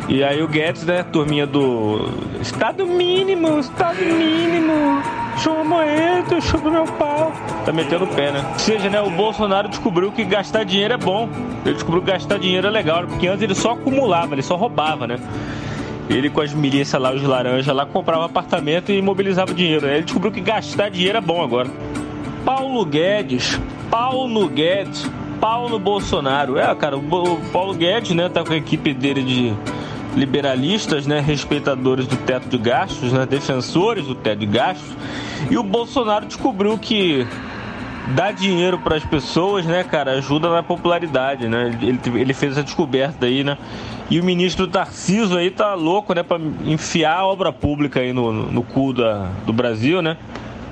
E 0.08 0.24
aí 0.24 0.42
o 0.42 0.48
Guedes, 0.48 0.84
né, 0.84 1.04
turminha 1.04 1.46
do 1.46 2.08
Estado 2.40 2.84
mínimo, 2.84 3.60
Estado 3.60 4.04
mínimo, 4.04 5.00
chupa 5.38 5.62
moeda, 5.62 6.40
chupa 6.40 6.68
meu 6.68 6.84
pau. 6.84 7.32
Tá 7.64 7.72
metendo 7.72 8.06
o 8.06 8.08
pé, 8.08 8.32
né? 8.32 8.44
Ou 8.52 8.58
seja, 8.58 8.90
né, 8.90 9.00
o 9.00 9.08
Bolsonaro 9.10 9.68
descobriu 9.68 10.10
que 10.10 10.24
gastar 10.24 10.64
dinheiro 10.64 10.94
é 10.94 10.96
bom. 10.96 11.28
Ele 11.64 11.74
descobriu 11.74 12.02
que 12.02 12.10
gastar 12.10 12.40
dinheiro 12.40 12.66
é 12.66 12.70
legal, 12.70 13.06
porque 13.06 13.28
antes 13.28 13.42
ele 13.42 13.54
só 13.54 13.72
acumulava, 13.72 14.34
ele 14.34 14.42
só 14.42 14.56
roubava, 14.56 15.06
né? 15.06 15.16
Ele 16.10 16.28
com 16.28 16.40
as 16.40 16.52
milícias 16.52 17.00
lá, 17.00 17.14
os 17.14 17.22
laranjas 17.22 17.74
lá, 17.74 17.86
comprava 17.86 18.24
apartamento 18.24 18.90
e 18.90 19.00
mobilizava 19.00 19.54
dinheiro. 19.54 19.86
Aí 19.86 19.94
ele 19.94 20.02
descobriu 20.02 20.32
que 20.32 20.40
gastar 20.40 20.90
dinheiro 20.90 21.16
é 21.16 21.20
bom 21.20 21.40
agora. 21.40 21.70
Paulo 22.44 22.84
Guedes, 22.84 23.60
Paulo 23.88 24.48
Guedes, 24.48 25.08
Paulo 25.40 25.78
Bolsonaro. 25.78 26.58
É, 26.58 26.74
cara, 26.74 26.96
o 26.96 27.40
Paulo 27.52 27.74
Guedes, 27.74 28.10
né, 28.10 28.28
tá 28.28 28.42
com 28.42 28.52
a 28.52 28.56
equipe 28.56 28.92
dele 28.92 29.22
de 29.22 29.54
liberalistas, 30.16 31.06
né, 31.06 31.20
respeitadores 31.20 32.08
do 32.08 32.16
teto 32.16 32.48
de 32.48 32.58
gastos, 32.58 33.12
né, 33.12 33.24
defensores 33.24 34.04
do 34.06 34.14
teto 34.16 34.40
de 34.40 34.46
gastos. 34.46 34.90
E 35.48 35.56
o 35.56 35.62
Bolsonaro 35.62 36.26
descobriu 36.26 36.76
que 36.76 37.24
dar 38.14 38.32
dinheiro 38.32 38.78
para 38.78 38.96
as 38.96 39.04
pessoas, 39.04 39.64
né, 39.64 39.84
cara, 39.84 40.12
ajuda 40.12 40.50
na 40.50 40.62
popularidade, 40.62 41.48
né? 41.48 41.76
Ele, 41.80 42.00
ele 42.20 42.34
fez 42.34 42.52
essa 42.52 42.62
descoberta 42.62 43.26
aí, 43.26 43.44
né? 43.44 43.56
E 44.10 44.18
o 44.18 44.24
ministro 44.24 44.66
Tarciso 44.66 45.36
aí 45.36 45.50
tá 45.50 45.74
louco, 45.74 46.12
né, 46.14 46.22
para 46.22 46.40
enfiar 46.64 47.18
a 47.18 47.26
obra 47.26 47.52
pública 47.52 48.00
aí 48.00 48.12
no, 48.12 48.32
no 48.32 48.62
cu 48.62 48.92
da, 48.92 49.28
do 49.46 49.52
Brasil, 49.52 50.02
né? 50.02 50.16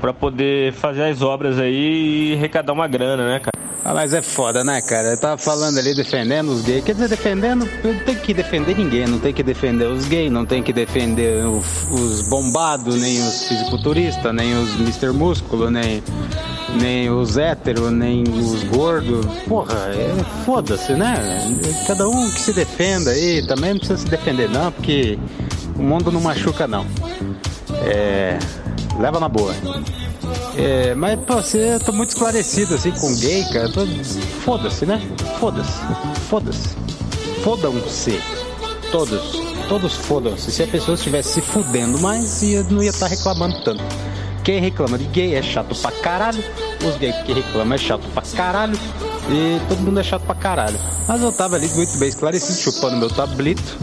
Para 0.01 0.13
poder 0.13 0.73
fazer 0.73 1.05
as 1.05 1.23
obras 1.23 1.59
aí 1.59 2.33
e 2.33 2.35
arrecadar 2.37 2.73
uma 2.73 2.89
grana, 2.89 3.29
né, 3.29 3.39
cara? 3.41 3.59
Ah, 3.85 3.95
mas 3.95 4.13
é 4.13 4.21
foda, 4.21 4.63
né, 4.63 4.83
cara? 4.83 5.13
Eu 5.13 5.21
tava 5.21 5.39
falando 5.39 5.79
ali 5.79 5.95
defendendo 5.95 6.49
os 6.49 6.63
gays. 6.63 6.85
Quer 6.85 6.93
dizer, 6.93 7.09
defendendo, 7.09 7.67
não 7.83 7.99
tem 8.01 8.17
que 8.17 8.35
defender 8.35 8.77
ninguém, 8.77 9.07
não 9.07 9.19
tem 9.19 9.33
que 9.33 9.43
defender 9.43 9.87
os 9.87 10.07
gays, 10.07 10.31
não 10.31 10.45
tem 10.45 10.63
que 10.63 10.73
defender 10.73 11.45
o, 11.45 11.63
os 11.91 12.29
bombados, 12.29 13.01
nem 13.01 13.19
os 13.21 13.49
fisiculturistas, 13.49 14.35
nem 14.35 14.55
os 14.59 14.75
Mr. 14.75 15.13
Músculo, 15.13 15.71
nem, 15.71 16.03
nem 16.77 17.11
os 17.11 17.37
héteros, 17.37 17.91
nem 17.91 18.23
os 18.23 18.63
gordos. 18.65 19.27
Porra, 19.47 19.75
é 19.89 20.15
foda-se, 20.45 20.93
né? 20.93 21.17
Cada 21.87 22.09
um 22.09 22.31
que 22.31 22.41
se 22.41 22.53
defenda 22.53 23.11
aí, 23.11 23.47
também 23.47 23.73
não 23.73 23.79
precisa 23.79 23.99
se 23.99 24.07
defender, 24.07 24.49
não, 24.49 24.71
porque 24.73 25.19
o 25.77 25.83
mundo 25.83 26.11
não 26.11 26.21
machuca, 26.21 26.67
não. 26.67 26.87
É. 27.87 28.39
Leva 28.99 29.21
na 29.21 29.29
boa. 29.29 29.55
É, 30.57 30.93
mas 30.95 31.19
pra 31.21 31.37
você, 31.37 31.75
eu 31.75 31.81
tô 31.81 31.93
muito 31.93 32.11
esclarecido 32.11 32.75
assim 32.75 32.91
com 32.91 33.15
gay, 33.15 33.45
cara. 33.45 33.69
Tô... 33.69 33.87
Foda-se, 34.45 34.85
né? 34.85 35.01
Foda-se. 35.39 35.81
Foda-se. 36.29 36.69
Fodam-se. 37.43 38.21
Todos. 38.91 39.41
Todos 39.69 39.95
fodam-se. 39.95 40.51
Se 40.51 40.63
a 40.63 40.67
pessoa 40.67 40.97
estivesse 40.97 41.35
se 41.35 41.41
fudendo 41.41 41.99
mais, 42.01 42.43
não 42.71 42.83
ia 42.83 42.91
estar 42.91 43.09
tá 43.09 43.15
reclamando 43.15 43.63
tanto. 43.63 43.85
Quem 44.49 44.61
reclama 44.61 44.97
de 44.97 45.05
gay 45.05 45.35
é 45.35 45.43
chato 45.43 45.75
pra 45.75 45.93
caralho. 45.93 46.43
Os 46.83 46.97
gays 46.97 47.15
que 47.17 47.35
reclamam 47.35 47.75
é 47.75 47.77
chato 47.77 48.09
pra 48.15 48.23
caralho. 48.23 48.79
E 49.29 49.61
todo 49.69 49.81
mundo 49.81 50.01
é 50.01 50.03
chato 50.03 50.23
pra 50.23 50.35
caralho. 50.35 50.81
Mas 51.07 51.21
eu 51.21 51.31
tava 51.31 51.57
ali 51.57 51.69
muito 51.75 51.99
bem 51.99 52.09
esclarecido, 52.09 52.59
chupando 52.59 52.97
meu 52.97 53.11
tablito 53.11 53.77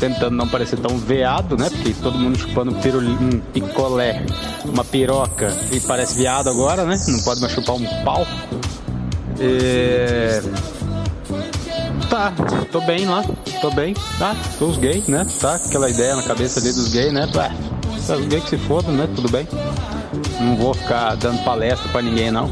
tentando 0.00 0.32
não 0.32 0.48
parecer 0.48 0.76
tão 0.80 0.98
veado, 0.98 1.56
né? 1.56 1.70
Porque 1.70 1.94
todo 2.02 2.18
mundo 2.18 2.36
chupando 2.36 2.72
um 2.74 3.38
picolé, 3.52 4.26
uma 4.64 4.84
piroca 4.84 5.56
e 5.70 5.78
parece 5.78 6.16
viado 6.16 6.50
agora, 6.50 6.84
né? 6.84 7.00
Não 7.06 7.22
pode 7.22 7.40
mais 7.40 7.52
chupar 7.52 7.76
um 7.76 7.86
pau. 8.02 8.26
E... 9.38 10.42
Tá, 12.10 12.32
tô 12.72 12.80
bem 12.80 13.06
lá, 13.06 13.24
tô 13.60 13.70
bem, 13.70 13.94
tá? 14.18 14.34
Os 14.60 14.78
gays, 14.78 15.06
né? 15.06 15.24
Tá, 15.40 15.54
aquela 15.54 15.88
ideia 15.88 16.16
na 16.16 16.24
cabeça 16.24 16.58
ali 16.58 16.72
dos 16.72 16.88
gays, 16.88 17.12
né? 17.12 17.28
Tá, 17.32 17.52
gays 18.28 18.44
que 18.44 18.50
se 18.50 18.58
fodam, 18.58 18.92
né? 18.92 19.08
Tudo 19.14 19.30
bem. 19.30 19.46
Não 20.40 20.56
vou 20.56 20.74
ficar 20.74 21.14
dando 21.16 21.42
palestra 21.44 21.88
pra 21.90 22.02
ninguém, 22.02 22.30
não. 22.30 22.50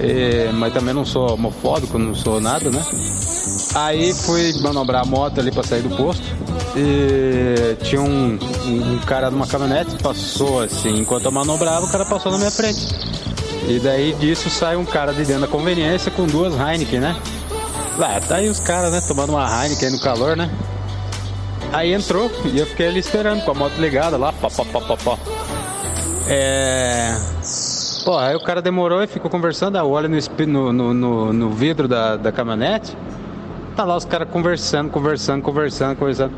E... 0.00 0.52
Mas 0.52 0.72
também 0.72 0.94
não 0.94 1.04
sou 1.04 1.32
homofóbico, 1.34 1.98
não 1.98 2.14
sou 2.14 2.40
nada, 2.40 2.70
né? 2.70 2.84
Aí 3.74 4.12
fui 4.14 4.52
manobrar 4.60 5.02
a 5.02 5.04
moto 5.04 5.40
ali 5.40 5.50
pra 5.50 5.62
sair 5.62 5.82
do 5.82 5.90
posto 5.96 6.22
e 6.76 7.76
tinha 7.84 8.00
um, 8.00 8.38
um, 8.66 8.94
um 8.94 8.98
cara 8.98 9.30
numa 9.30 9.46
caminhonete, 9.46 9.96
passou 10.02 10.60
assim, 10.60 11.00
enquanto 11.00 11.24
eu 11.24 11.32
manobrava, 11.32 11.84
o 11.86 11.90
cara 11.90 12.04
passou 12.04 12.32
na 12.32 12.38
minha 12.38 12.50
frente. 12.50 12.86
E 13.68 13.80
daí 13.80 14.12
disso 14.14 14.50
sai 14.50 14.76
um 14.76 14.84
cara 14.84 15.12
de 15.12 15.24
dentro 15.24 15.42
da 15.42 15.48
conveniência 15.48 16.10
com 16.10 16.26
duas 16.26 16.54
Heineken, 16.54 17.00
né? 17.00 17.16
Lá, 17.96 18.20
tá 18.20 18.36
aí 18.36 18.48
os 18.48 18.60
caras, 18.60 18.92
né, 18.92 19.00
tomando 19.06 19.30
uma 19.30 19.64
Heineken 19.64 19.90
no 19.90 20.00
calor, 20.00 20.36
né? 20.36 20.50
Aí 21.74 21.92
entrou 21.92 22.30
e 22.44 22.58
eu 22.58 22.66
fiquei 22.66 22.86
ali 22.86 23.00
esperando 23.00 23.44
com 23.44 23.50
a 23.50 23.54
moto 23.54 23.74
ligada 23.78 24.16
lá, 24.16 24.32
pá, 24.32 24.48
pá, 24.48 24.64
pá, 24.64 24.80
pá, 24.80 24.96
pá. 24.96 25.18
É. 26.28 27.14
Pô, 28.04 28.16
aí 28.18 28.36
o 28.36 28.40
cara 28.40 28.62
demorou 28.62 29.02
e 29.02 29.06
ficou 29.06 29.30
conversando, 29.30 29.76
eu 29.76 29.90
olho 29.90 30.08
no, 30.08 30.72
no, 30.72 30.94
no, 30.94 31.32
no 31.32 31.50
vidro 31.50 31.88
da, 31.88 32.16
da 32.16 32.30
caminhonete, 32.30 32.96
tá 33.74 33.84
lá 33.84 33.96
os 33.96 34.04
caras 34.04 34.28
conversando, 34.28 34.90
conversando, 34.90 35.42
conversando, 35.42 35.96
conversando 35.96 36.34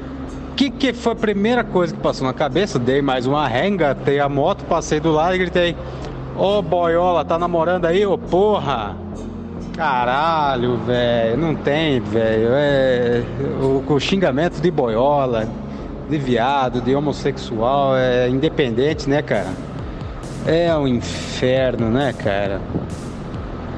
que, 0.57 0.71
que 0.71 0.93
foi 0.95 1.13
a 1.13 1.17
primeira 1.17 1.63
coisa 1.63 1.95
que 1.95 2.01
passou 2.01 2.27
na 2.27 2.33
cabeça? 2.33 2.79
Dei 2.79 3.03
mais 3.03 3.27
uma 3.27 3.47
renga, 3.47 3.95
tei 3.95 4.19
a 4.19 4.29
moto, 4.29 4.65
passei 4.65 4.99
do 4.99 5.13
lado 5.13 5.35
e 5.35 5.39
gritei: 5.39 5.77
Ô 6.35 6.59
oh, 6.59 6.63
boiola, 6.63 7.25
tá 7.25 7.39
namorando 7.39 7.85
aí, 7.85 8.07
ô 8.07 8.15
oh, 8.15 8.19
porra? 8.19 8.97
Caralho, 9.77 10.79
velho, 10.79 11.37
não 11.37 11.55
tem, 11.55 12.01
velho. 12.01 12.49
É, 12.53 13.23
o, 13.61 13.85
o 13.87 14.01
xingamento 14.01 14.61
de 14.61 14.71
boiola, 14.71 15.47
de 16.09 16.17
viado, 16.17 16.81
de 16.81 16.95
homossexual 16.95 17.95
é 17.95 18.29
independente, 18.29 19.09
né, 19.09 19.21
cara? 19.21 19.53
É 20.47 20.75
um 20.77 20.89
inferno, 20.89 21.91
né, 21.91 22.15
cara? 22.15 22.61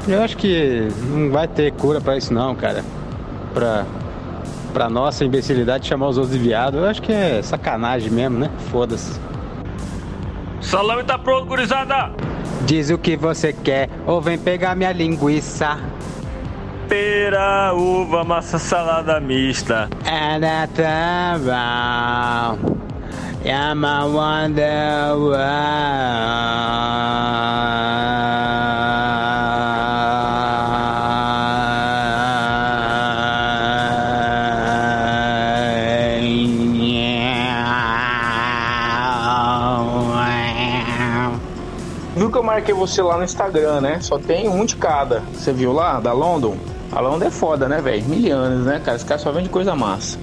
Eu 0.07 0.23
acho 0.23 0.37
que 0.37 0.89
não 1.11 1.31
vai 1.31 1.49
ter 1.49 1.73
cura 1.73 2.01
para 2.01 2.17
isso, 2.17 2.33
não, 2.33 2.55
cara. 2.55 2.85
Pra 3.53 3.85
pra 4.73 4.89
nossa 4.89 5.25
imbecilidade 5.25 5.89
chamar 5.89 6.09
os 6.09 6.19
outros 6.19 6.37
de 6.37 6.43
viado, 6.43 6.79
eu 6.79 6.85
acho 6.85 7.03
que 7.03 7.13
é 7.13 7.43
sacanagem 7.43 8.11
mesmo, 8.11 8.39
né? 8.39 8.51
Foda-se. 8.71 9.19
Salame 10.61 11.03
tá 11.03 11.19
pronto, 11.19 11.47
gurizada! 11.47 12.13
Diz 12.67 12.91
o 12.91 12.99
que 12.99 13.17
você 13.17 13.53
quer, 13.53 13.89
ou 14.07 14.21
vem 14.21 14.39
pegar 14.39 14.75
minha 14.75 14.93
linguiça. 14.93 15.79
Pera, 16.89 17.73
uva, 17.75 18.25
massa, 18.25 18.59
salada 18.59 19.21
mista. 19.21 19.89
Era 20.05 20.67
tão 20.69 21.41
bom. 21.45 22.79
I'm 23.45 23.85
marquei 42.59 42.75
você 42.75 43.01
lá 43.01 43.17
no 43.17 43.25
Instagram, 43.25 43.81
né? 43.81 43.99
Só 44.01 44.19
tem 44.19 44.49
um 44.49 44.65
de 44.65 44.75
cada. 44.75 45.23
Você 45.33 45.53
viu 45.53 45.73
lá, 45.73 46.01
da 46.01 46.13
London? 46.13 46.57
A 46.91 47.01
London 47.01 47.27
é 47.27 47.31
foda, 47.31 47.69
né, 47.69 47.81
velho? 47.81 48.05
Milianos, 48.07 48.67
né, 48.67 48.81
cara? 48.85 48.97
Esse 48.97 49.07
cara 49.07 49.21
só 49.21 49.31
vende 49.31 49.49
coisa 49.49 49.77
massa. 49.77 50.19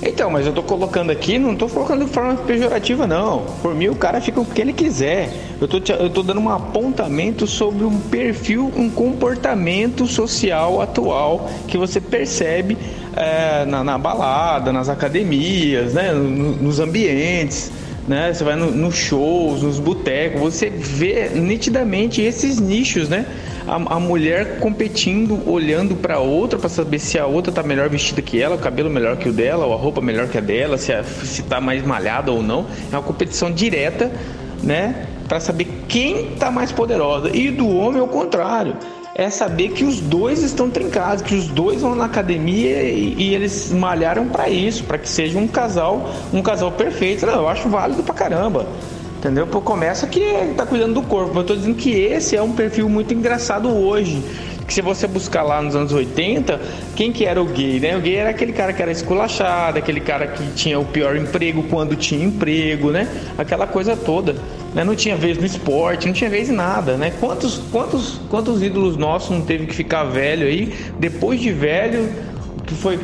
Então, 0.00 0.30
mas 0.30 0.46
eu 0.46 0.52
tô 0.52 0.62
colocando 0.62 1.10
aqui, 1.10 1.38
não 1.38 1.56
tô 1.56 1.66
colocando 1.66 2.04
de 2.04 2.10
forma 2.12 2.36
pejorativa, 2.36 3.06
não. 3.06 3.42
Por 3.62 3.74
mim, 3.74 3.88
o 3.88 3.96
cara 3.96 4.20
fica 4.20 4.40
o 4.40 4.44
que 4.44 4.60
ele 4.60 4.72
quiser. 4.72 5.32
Eu 5.60 5.66
tô, 5.66 5.78
eu 5.94 6.10
tô 6.10 6.22
dando 6.22 6.40
um 6.40 6.50
apontamento 6.50 7.46
sobre 7.46 7.84
um 7.84 7.98
perfil, 7.98 8.70
um 8.76 8.88
comportamento 8.88 10.06
social 10.06 10.80
atual 10.80 11.48
que 11.66 11.76
você 11.76 12.00
percebe 12.00 12.76
é, 13.16 13.64
na, 13.64 13.82
na, 13.82 13.98
balada, 13.98 14.72
nas 14.72 14.88
academias, 14.88 15.94
né, 15.94 16.12
nos 16.12 16.78
ambientes 16.78 17.72
né? 18.06 18.32
Você 18.32 18.44
vai 18.44 18.56
nos 18.56 18.74
no 18.74 18.92
shows, 18.92 19.62
nos 19.62 19.78
botecos, 19.78 20.40
você 20.40 20.68
vê 20.70 21.30
nitidamente 21.30 22.20
esses 22.20 22.60
nichos, 22.60 23.08
né? 23.08 23.26
A, 23.66 23.74
a 23.74 24.00
mulher 24.00 24.58
competindo, 24.58 25.40
olhando 25.48 25.96
para 25.96 26.18
outra 26.18 26.58
para 26.58 26.68
saber 26.68 26.98
se 26.98 27.18
a 27.18 27.26
outra 27.26 27.52
tá 27.52 27.62
melhor 27.62 27.88
vestida 27.88 28.20
que 28.20 28.40
ela, 28.40 28.56
o 28.56 28.58
cabelo 28.58 28.90
melhor 28.90 29.16
que 29.16 29.28
o 29.28 29.32
dela, 29.32 29.64
ou 29.64 29.72
a 29.72 29.76
roupa 29.76 30.00
melhor 30.00 30.28
que 30.28 30.36
a 30.36 30.40
dela, 30.40 30.76
se, 30.76 30.92
a, 30.92 31.02
se 31.02 31.42
tá 31.42 31.60
mais 31.60 31.82
malhada 31.82 32.30
ou 32.30 32.42
não. 32.42 32.66
É 32.92 32.96
uma 32.96 33.02
competição 33.02 33.50
direta, 33.50 34.12
né? 34.62 35.06
Para 35.26 35.40
saber 35.40 35.66
quem 35.88 36.32
tá 36.36 36.50
mais 36.50 36.70
poderosa. 36.70 37.34
E 37.34 37.50
do 37.50 37.68
homem 37.68 38.00
ao 38.00 38.08
contrário 38.08 38.76
é 39.14 39.30
saber 39.30 39.70
que 39.70 39.84
os 39.84 40.00
dois 40.00 40.42
estão 40.42 40.68
trincados, 40.68 41.22
que 41.22 41.34
os 41.34 41.46
dois 41.46 41.80
vão 41.80 41.94
na 41.94 42.06
academia 42.06 42.82
e, 42.82 43.14
e 43.16 43.34
eles 43.34 43.70
malharam 43.70 44.28
para 44.28 44.48
isso, 44.48 44.82
para 44.84 44.98
que 44.98 45.08
seja 45.08 45.38
um 45.38 45.46
casal, 45.46 46.10
um 46.32 46.42
casal 46.42 46.72
perfeito. 46.72 47.24
Eu 47.24 47.48
acho 47.48 47.68
válido 47.68 48.02
pra 48.02 48.14
caramba. 48.14 48.66
Entendeu? 49.18 49.46
Pô, 49.46 49.60
começa 49.60 50.06
que 50.06 50.52
tá 50.54 50.66
cuidando 50.66 50.94
do 50.94 51.02
corpo. 51.02 51.38
Eu 51.38 51.44
tô 51.44 51.54
dizendo 51.54 51.76
que 51.76 51.90
esse 51.90 52.36
é 52.36 52.42
um 52.42 52.52
perfil 52.52 52.88
muito 52.90 53.14
engraçado 53.14 53.70
hoje 53.70 54.22
que 54.66 54.72
se 54.72 54.80
você 54.80 55.06
buscar 55.06 55.42
lá 55.42 55.60
nos 55.60 55.76
anos 55.76 55.92
80, 55.92 56.60
quem 56.96 57.12
que 57.12 57.24
era 57.24 57.40
o 57.40 57.44
gay, 57.44 57.78
né? 57.78 57.96
O 57.96 58.00
gay 58.00 58.16
era 58.16 58.30
aquele 58.30 58.52
cara 58.52 58.72
que 58.72 58.80
era 58.80 58.90
esculachado, 58.90 59.78
aquele 59.78 60.00
cara 60.00 60.26
que 60.26 60.42
tinha 60.52 60.78
o 60.78 60.84
pior 60.84 61.16
emprego 61.16 61.64
quando 61.64 61.94
tinha 61.94 62.24
emprego, 62.24 62.90
né? 62.90 63.06
Aquela 63.36 63.66
coisa 63.66 63.96
toda. 63.96 64.34
Né? 64.74 64.82
Não 64.82 64.96
tinha 64.96 65.16
vez 65.16 65.38
no 65.38 65.46
esporte, 65.46 66.06
não 66.06 66.12
tinha 66.12 66.28
vez 66.28 66.50
em 66.50 66.52
nada, 66.52 66.96
né? 66.96 67.12
Quantos, 67.20 67.58
quantos, 67.70 68.20
quantos 68.28 68.62
ídolos 68.62 68.96
nossos 68.96 69.30
não 69.30 69.42
teve 69.42 69.66
que 69.66 69.74
ficar 69.74 70.04
velho 70.04 70.46
aí, 70.46 70.74
depois 70.98 71.40
de 71.40 71.52
velho, 71.52 72.10
que 72.66 72.74
foi 72.74 72.98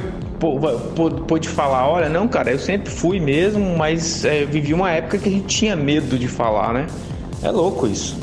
pôde 1.26 1.48
falar, 1.48 1.86
olha, 1.86 2.08
não, 2.08 2.26
cara, 2.26 2.50
eu 2.50 2.58
sempre 2.58 2.90
fui 2.90 3.20
mesmo, 3.20 3.76
mas 3.76 4.24
é, 4.24 4.44
vivi 4.46 4.72
uma 4.72 4.90
época 4.90 5.18
que 5.18 5.28
a 5.28 5.32
gente 5.32 5.46
tinha 5.46 5.76
medo 5.76 6.18
de 6.18 6.26
falar, 6.26 6.72
né? 6.72 6.86
É 7.42 7.50
louco 7.50 7.86
isso. 7.86 8.18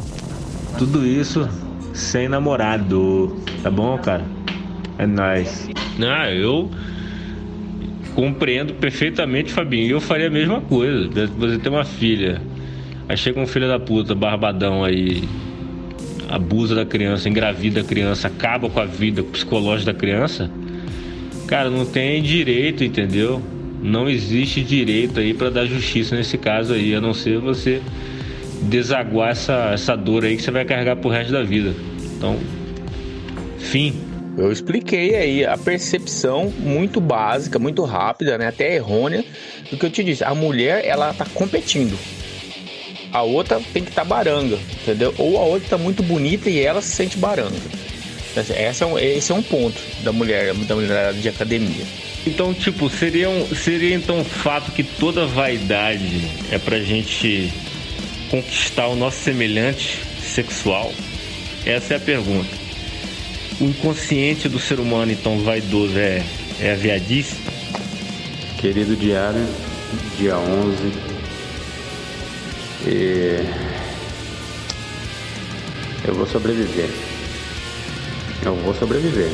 Tudo 0.80 1.06
isso 1.06 1.48
sem 1.94 2.28
namorado, 2.28 3.36
tá 3.62 3.70
bom, 3.70 3.98
cara? 4.00 4.26
É 4.98 5.06
nóis. 5.06 5.70
Não, 5.98 6.26
eu 6.26 6.70
compreendo 8.16 8.74
perfeitamente, 8.74 9.52
Fabinho. 9.52 9.92
Eu 9.92 10.02
faria 10.02 10.28
a 10.28 10.30
mesma 10.30 10.60
coisa. 10.62 11.08
Você 11.38 11.58
tem 11.60 11.72
uma 11.72 11.86
filha 11.86 12.42
Aí 13.10 13.16
chega 13.16 13.40
um 13.40 13.48
filho 13.48 13.68
da 13.68 13.80
puta, 13.80 14.14
barbadão 14.14 14.84
aí, 14.84 15.24
abusa 16.28 16.76
da 16.76 16.86
criança, 16.86 17.30
engravida 17.30 17.80
a 17.80 17.84
criança, 17.84 18.28
acaba 18.28 18.70
com 18.70 18.80
a 18.80 18.86
vida 18.86 19.24
psicológica 19.24 19.94
da 19.94 19.98
criança. 19.98 20.52
Cara, 21.48 21.70
não 21.70 21.86
tem 21.86 22.22
direito, 22.22 22.84
entendeu? 22.84 23.42
Não 23.82 24.10
existe 24.10 24.62
direito 24.62 25.22
aí 25.22 25.34
para 25.34 25.50
dar 25.50 25.66
justiça 25.66 26.18
nesse 26.18 26.38
caso 26.38 26.74
aí, 26.74 26.94
a 26.94 27.00
não 27.00 27.14
ser 27.14 27.40
você 27.40 27.82
desaguar 28.64 29.30
essa, 29.30 29.72
essa 29.74 29.96
dor 29.96 30.26
aí 30.26 30.36
que 30.36 30.44
você 30.44 30.52
vai 30.52 30.66
carregar 30.66 30.98
pro 30.98 31.10
resto 31.10 31.32
da 31.32 31.44
vida. 31.44 31.74
Então, 32.18 32.38
fim. 33.58 33.94
Eu 34.38 34.52
expliquei 34.52 35.16
aí 35.16 35.46
a 35.46 35.58
percepção 35.58 36.54
muito 36.60 37.00
básica, 37.00 37.58
muito 37.58 37.84
rápida, 37.84 38.38
né? 38.38 38.48
até 38.48 38.76
errônea, 38.76 39.24
do 39.72 39.78
que 39.78 39.86
eu 39.86 39.90
te 39.90 40.04
disse. 40.04 40.24
A 40.24 40.36
mulher, 40.36 40.86
ela 40.86 41.12
tá 41.14 41.26
competindo 41.34 41.98
a 43.12 43.22
outra 43.22 43.62
tem 43.74 43.84
que 43.84 43.90
estar 43.90 44.04
tá 44.04 44.08
baranga, 44.08 44.58
entendeu? 44.82 45.14
Ou 45.18 45.38
a 45.38 45.44
outra 45.44 45.66
está 45.66 45.78
muito 45.78 46.04
bonita 46.04 46.50
e 46.50 46.60
ela 46.60 46.82
se 46.82 46.96
sente 46.96 47.18
baranga. 47.18 47.56
Esse 48.36 48.84
é 48.84 48.86
um, 48.86 49.00
esse 49.00 49.32
é 49.32 49.36
um 49.36 49.42
ponto 49.42 49.82
da 50.04 50.12
mulher, 50.12 50.54
da 50.54 50.76
mulher 50.76 51.14
de 51.14 51.28
academia. 51.28 51.84
Então, 52.26 52.54
tipo, 52.54 52.90
seria, 52.90 53.30
um, 53.30 53.48
seria 53.56 53.96
então 53.96 54.20
um 54.20 54.24
fato 54.24 54.72
que 54.72 54.84
toda 54.84 55.26
vaidade 55.26 56.22
é 56.52 56.60
pra 56.60 56.80
gente 56.80 57.52
conquistar 58.30 58.88
o 58.88 58.96
nosso 58.96 59.24
semelhante 59.24 60.02
sexual? 60.22 60.94
Essa 61.66 61.96
é 61.96 61.98
a 61.98 62.00
pergunta. 62.00 62.50
O 63.60 63.64
inconsciente 63.64 64.48
do 64.48 64.60
ser 64.60 64.80
humano, 64.80 65.12
então, 65.12 65.40
vaidoso 65.40 65.98
é, 65.98 66.22
é 66.62 66.74
a 66.74 66.76
viadice? 66.76 67.36
Querido 68.60 68.96
diário, 68.96 69.48
dia 70.20 70.38
11 70.38 71.07
e 72.88 73.44
eu 76.08 76.14
vou 76.14 76.26
sobreviver. 76.26 76.90
Eu 78.46 78.56
vou 78.56 78.74
sobreviver. 78.74 79.30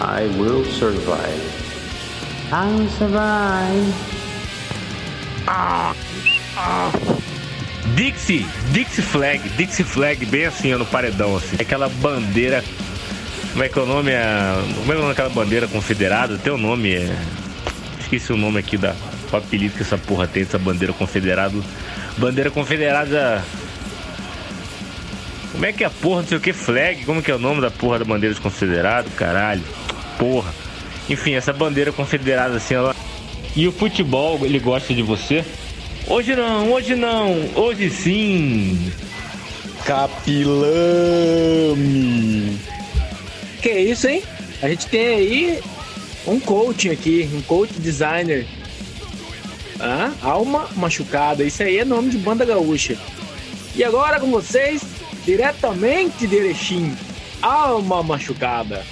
I 0.00 0.26
will 0.38 0.64
survive. 0.64 1.42
I 2.50 2.66
will 2.78 2.88
survive. 2.90 3.94
Ah, 5.46 5.94
ah. 6.56 6.90
Dixie, 7.94 8.46
Dixie 8.72 9.02
Flag, 9.02 9.48
Dixie 9.50 9.84
Flag, 9.84 10.24
bem 10.26 10.46
assim, 10.46 10.74
no 10.74 10.86
paredão, 10.86 11.36
assim. 11.36 11.56
Aquela 11.60 11.88
bandeira. 11.88 12.64
Como 13.52 13.64
é 13.64 13.68
que 13.68 13.78
é 13.78 13.82
o 13.82 13.86
nome? 13.86 14.10
É, 14.10 14.24
como 14.76 14.92
é, 14.92 14.94
é 14.94 14.98
o 14.98 15.00
nome 15.00 15.08
daquela 15.08 15.30
bandeira 15.30 15.68
confederada? 15.68 16.36
Tem 16.38 16.52
o 16.52 16.58
nome, 16.58 16.94
é. 16.94 17.16
Esqueci 18.00 18.32
o 18.32 18.36
nome 18.36 18.58
aqui 18.58 18.76
da. 18.76 18.94
O 19.32 19.36
apelido 19.36 19.74
que 19.74 19.82
essa 19.82 19.98
porra 19.98 20.26
tem, 20.26 20.42
essa 20.42 20.58
bandeira 20.58 20.92
confederada. 20.92 21.56
Bandeira 22.16 22.50
confederada. 22.50 23.44
Como 25.52 25.64
é 25.64 25.72
que 25.72 25.84
é 25.84 25.86
a 25.86 25.90
porra, 25.90 26.20
não 26.22 26.28
sei 26.28 26.38
o 26.38 26.40
que, 26.40 26.52
flag? 26.52 27.04
Como 27.04 27.22
que 27.22 27.30
é 27.30 27.34
o 27.34 27.38
nome 27.38 27.60
da 27.60 27.70
porra 27.70 27.98
da 27.98 28.04
bandeira 28.04 28.34
de 28.34 28.40
confederado? 28.40 29.08
Caralho. 29.10 29.62
Porra. 30.18 30.52
Enfim, 31.08 31.34
essa 31.34 31.52
bandeira 31.52 31.92
confederada 31.92 32.56
assim, 32.56 32.74
ela. 32.74 32.94
E 33.54 33.66
o 33.66 33.72
futebol, 33.72 34.40
ele 34.42 34.58
gosta 34.58 34.92
de 34.92 35.02
você? 35.02 35.44
Hoje 36.06 36.36
não, 36.36 36.72
hoje 36.72 36.94
não, 36.94 37.50
hoje 37.54 37.90
sim. 37.90 38.92
Capilame. 39.84 40.56
Que 43.62 43.70
isso, 43.70 44.08
hein? 44.08 44.22
A 44.62 44.68
gente 44.68 44.86
tem 44.86 45.06
aí 45.06 45.60
um 46.26 46.38
coaching 46.40 46.90
aqui, 46.90 47.30
um 47.32 47.40
coach 47.42 47.72
designer 47.74 48.46
ah, 49.80 50.12
alma 50.22 50.68
machucada. 50.76 51.44
Isso 51.44 51.62
aí 51.62 51.78
é 51.78 51.84
nome 51.84 52.10
de 52.10 52.18
banda 52.18 52.44
gaúcha. 52.44 52.96
E 53.74 53.84
agora 53.84 54.18
com 54.18 54.30
vocês, 54.30 54.82
diretamente 55.24 56.26
de 56.26 56.36
Erechim, 56.36 56.96
alma 57.42 58.02
machucada. 58.02 58.82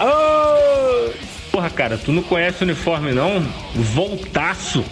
Oh! 0.00 1.10
Porra, 1.50 1.70
cara, 1.70 1.96
tu 1.96 2.10
não 2.10 2.22
conhece 2.22 2.62
o 2.62 2.64
uniforme 2.64 3.12
não? 3.12 3.40
Voltaço. 3.74 4.84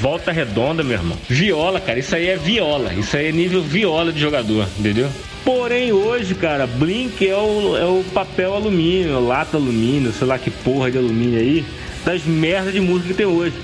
Volta 0.00 0.32
redonda, 0.32 0.82
meu 0.82 0.96
irmão. 0.96 1.18
Viola, 1.28 1.80
cara, 1.80 1.98
isso 1.98 2.14
aí 2.14 2.28
é 2.28 2.36
viola. 2.36 2.94
Isso 2.94 3.16
aí 3.16 3.26
é 3.26 3.32
nível 3.32 3.62
viola 3.62 4.12
de 4.12 4.20
jogador, 4.20 4.66
entendeu? 4.78 5.10
Porém, 5.44 5.92
hoje, 5.92 6.34
cara, 6.34 6.66
Blink 6.66 7.26
é 7.28 7.34
o, 7.34 7.76
é 7.76 7.84
o 7.84 8.04
papel 8.14 8.54
alumínio, 8.54 9.20
lata 9.20 9.56
alumínio, 9.56 10.12
sei 10.12 10.26
lá 10.26 10.38
que 10.38 10.50
porra 10.50 10.90
de 10.90 10.98
alumínio 10.98 11.38
aí, 11.38 11.64
das 12.04 12.22
merdas 12.24 12.72
de 12.72 12.80
música 12.80 13.08
que 13.08 13.14
tem 13.14 13.26
hoje 13.26 13.54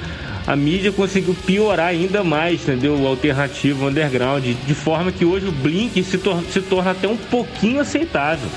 a 0.46 0.54
mídia 0.54 0.92
conseguiu 0.92 1.34
piorar 1.46 1.88
ainda 1.88 2.22
mais, 2.22 2.62
entendeu? 2.62 2.94
O 3.00 3.06
alternativo 3.06 3.88
underground, 3.88 4.44
de 4.44 4.74
forma 4.74 5.10
que 5.10 5.24
hoje 5.24 5.46
o 5.46 5.52
Blink 5.52 6.02
se, 6.02 6.18
tor 6.18 6.42
se 6.50 6.60
torna 6.60 6.90
até 6.90 7.08
um 7.08 7.16
pouquinho 7.16 7.80
aceitável. 7.80 8.48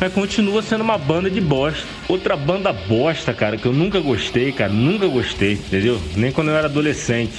Mas 0.00 0.12
continua 0.12 0.60
sendo 0.60 0.82
uma 0.82 0.98
banda 0.98 1.30
de 1.30 1.40
bosta. 1.40 1.86
Outra 2.08 2.36
banda 2.36 2.72
bosta, 2.72 3.32
cara, 3.32 3.56
que 3.56 3.64
eu 3.64 3.72
nunca 3.72 4.00
gostei, 4.00 4.52
cara, 4.52 4.72
nunca 4.72 5.06
gostei, 5.06 5.52
entendeu? 5.52 6.00
Nem 6.16 6.32
quando 6.32 6.48
eu 6.48 6.56
era 6.56 6.66
adolescente. 6.66 7.34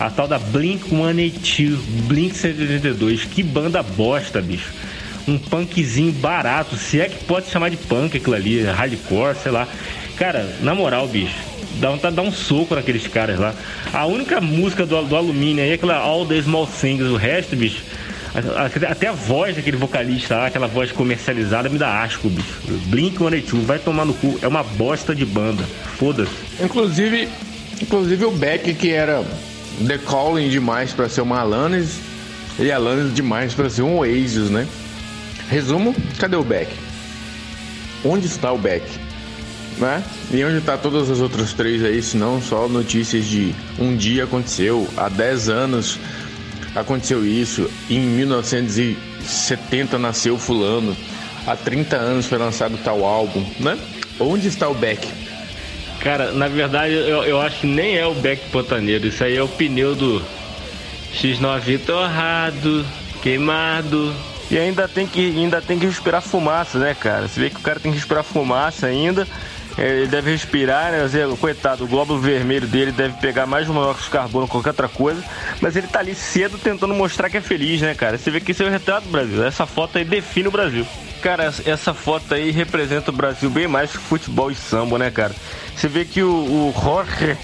A 0.00 0.10
tal 0.10 0.26
da 0.26 0.38
Blink 0.38 0.88
182, 0.88 1.78
Blink 2.06 2.34
182. 2.34 3.24
Que 3.26 3.42
banda 3.42 3.82
bosta, 3.82 4.40
bicho. 4.40 4.72
Um 5.28 5.38
punkzinho 5.38 6.10
barato, 6.10 6.74
se 6.74 7.00
é 7.00 7.08
que 7.08 7.22
pode 7.24 7.48
chamar 7.50 7.68
de 7.68 7.76
punk 7.76 8.16
aquilo 8.16 8.34
ali, 8.34 8.62
hardcore, 8.62 9.36
sei 9.36 9.52
lá. 9.52 9.68
Cara, 10.16 10.56
na 10.62 10.74
moral, 10.74 11.06
bicho 11.06 11.51
Dá 11.80 11.90
vontade 11.90 12.14
de 12.14 12.22
dar 12.22 12.28
um 12.28 12.32
soco 12.32 12.74
naqueles 12.74 13.06
caras 13.06 13.38
lá. 13.38 13.54
A 13.92 14.06
única 14.06 14.40
música 14.40 14.86
do, 14.86 15.02
do 15.02 15.16
alumínio 15.16 15.62
aí 15.62 15.70
é 15.70 15.74
aquela 15.74 15.96
All 15.96 16.26
the 16.26 16.40
Small 16.40 16.66
Things. 16.66 17.06
O 17.06 17.16
resto, 17.16 17.56
bicho. 17.56 17.82
Até 18.88 19.08
a 19.08 19.12
voz 19.12 19.56
daquele 19.56 19.76
vocalista 19.76 20.36
lá, 20.36 20.46
aquela 20.46 20.66
voz 20.66 20.90
comercializada, 20.90 21.68
me 21.68 21.78
dá 21.78 22.02
asco, 22.02 22.30
bicho. 22.30 22.60
Blink 22.86 23.18
182, 23.18 23.64
vai 23.64 23.78
tomar 23.78 24.06
no 24.06 24.14
cu. 24.14 24.38
É 24.40 24.48
uma 24.48 24.62
bosta 24.62 25.14
de 25.14 25.26
banda. 25.26 25.62
Foda-se. 25.98 26.30
Inclusive, 26.62 27.28
inclusive 27.80 28.24
o 28.24 28.30
Beck, 28.30 28.72
que 28.74 28.90
era 28.90 29.22
The 29.86 29.98
Calling 29.98 30.48
demais 30.48 30.92
para 30.92 31.10
ser 31.10 31.20
uma 31.20 31.40
Alanis, 31.40 32.00
e 32.58 32.72
Alanis 32.72 33.14
demais 33.14 33.52
para 33.52 33.68
ser 33.68 33.82
um 33.82 33.98
Oasis, 33.98 34.48
né? 34.48 34.66
Resumo, 35.50 35.94
cadê 36.18 36.36
o 36.36 36.42
Beck? 36.42 36.70
Onde 38.02 38.26
está 38.26 38.50
o 38.50 38.58
Beck? 38.58 38.82
Né? 39.78 40.02
E 40.30 40.44
onde 40.44 40.60
tá 40.60 40.76
todas 40.76 41.10
as 41.10 41.20
outras 41.20 41.52
três 41.52 41.84
aí, 41.84 42.02
se 42.02 42.16
não 42.16 42.40
só 42.40 42.68
notícias 42.68 43.24
de 43.24 43.54
um 43.78 43.96
dia 43.96 44.24
aconteceu, 44.24 44.88
há 44.96 45.08
10 45.08 45.48
anos 45.48 45.98
aconteceu 46.74 47.24
isso, 47.26 47.70
em 47.90 48.00
1970 48.00 49.98
nasceu 49.98 50.38
fulano, 50.38 50.96
há 51.46 51.54
30 51.56 51.96
anos 51.96 52.26
foi 52.26 52.38
lançado 52.38 52.78
tal 52.82 53.04
álbum, 53.04 53.44
né? 53.60 53.78
Onde 54.18 54.48
está 54.48 54.68
o 54.68 54.74
Beck? 54.74 55.06
Cara, 56.00 56.32
na 56.32 56.48
verdade 56.48 56.94
eu, 56.94 57.22
eu 57.24 57.40
acho 57.40 57.60
que 57.60 57.66
nem 57.66 57.96
é 57.96 58.06
o 58.06 58.14
Beck 58.14 58.50
Pantaneiro, 58.50 59.06
isso 59.06 59.22
aí 59.22 59.36
é 59.36 59.42
o 59.42 59.48
pneu 59.48 59.94
do 59.94 60.22
X9 61.14 61.80
torrado, 61.84 62.84
queimado. 63.22 64.12
E 64.50 64.58
ainda 64.58 64.88
tem 64.88 65.06
que 65.06 65.20
ainda 65.20 65.62
tem 65.62 65.78
que 65.78 65.86
respirar 65.86 66.20
fumaça, 66.20 66.78
né, 66.78 66.94
cara? 66.94 67.28
Você 67.28 67.40
vê 67.40 67.50
que 67.50 67.56
o 67.56 67.60
cara 67.60 67.78
tem 67.80 67.92
que 67.92 67.98
respirar 67.98 68.24
fumaça 68.24 68.86
ainda. 68.86 69.26
Ele 69.78 70.06
deve 70.06 70.30
respirar, 70.30 70.92
né? 70.92 71.08
Coitado, 71.40 71.84
o 71.84 71.88
glóbulo 71.88 72.20
vermelho 72.20 72.66
dele 72.66 72.92
deve 72.92 73.14
pegar 73.20 73.46
mais 73.46 73.66
monóxido 73.66 74.04
de 74.04 74.10
carbono 74.10 74.46
que 74.46 74.52
qualquer 74.52 74.70
outra 74.70 74.88
coisa. 74.88 75.22
Mas 75.60 75.76
ele 75.76 75.86
tá 75.86 76.00
ali 76.00 76.14
cedo 76.14 76.58
tentando 76.58 76.94
mostrar 76.94 77.30
que 77.30 77.38
é 77.38 77.40
feliz, 77.40 77.80
né, 77.80 77.94
cara? 77.94 78.18
Você 78.18 78.30
vê 78.30 78.40
que 78.40 78.52
esse 78.52 78.62
é 78.62 78.66
o 78.66 78.70
retrato 78.70 79.04
do 79.04 79.10
Brasil. 79.10 79.44
Essa 79.44 79.66
foto 79.66 79.98
aí 79.98 80.04
define 80.04 80.48
o 80.48 80.52
Brasil. 80.52 80.86
Cara, 81.22 81.52
essa 81.64 81.94
foto 81.94 82.34
aí 82.34 82.50
representa 82.50 83.10
o 83.10 83.14
Brasil 83.14 83.48
bem 83.48 83.68
mais 83.68 83.92
que 83.92 83.98
futebol 83.98 84.50
e 84.50 84.54
samba, 84.54 84.98
né, 84.98 85.10
cara? 85.10 85.34
Você 85.74 85.88
vê 85.88 86.04
que 86.04 86.22
o, 86.22 86.28
o 86.28 86.74
Jorge 86.82 87.38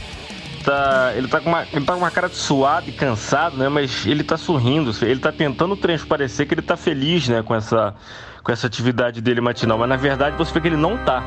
tá, 0.64 1.12
ele 1.16 1.28
tá 1.28 1.40
com 1.40 1.48
uma, 1.48 1.66
ele 1.72 1.84
tá 1.84 1.92
com 1.92 2.00
uma 2.00 2.10
cara 2.10 2.28
de 2.28 2.36
suado 2.36 2.90
e 2.90 2.92
cansado, 2.92 3.56
né? 3.56 3.68
Mas 3.68 4.04
ele 4.04 4.22
tá 4.22 4.36
sorrindo, 4.36 4.94
ele 5.02 5.20
tá 5.20 5.32
tentando 5.32 5.76
transparecer 5.76 6.46
que 6.46 6.54
ele 6.54 6.62
tá 6.62 6.76
feliz, 6.76 7.28
né, 7.28 7.42
com 7.42 7.54
essa 7.54 7.94
com 8.42 8.52
essa 8.52 8.66
atividade 8.66 9.20
dele 9.20 9.40
matinal, 9.40 9.78
mas 9.78 9.88
na 9.88 9.96
verdade 9.96 10.36
você 10.36 10.52
vê 10.52 10.60
que 10.60 10.68
ele 10.68 10.76
não 10.76 10.96
tá. 10.98 11.22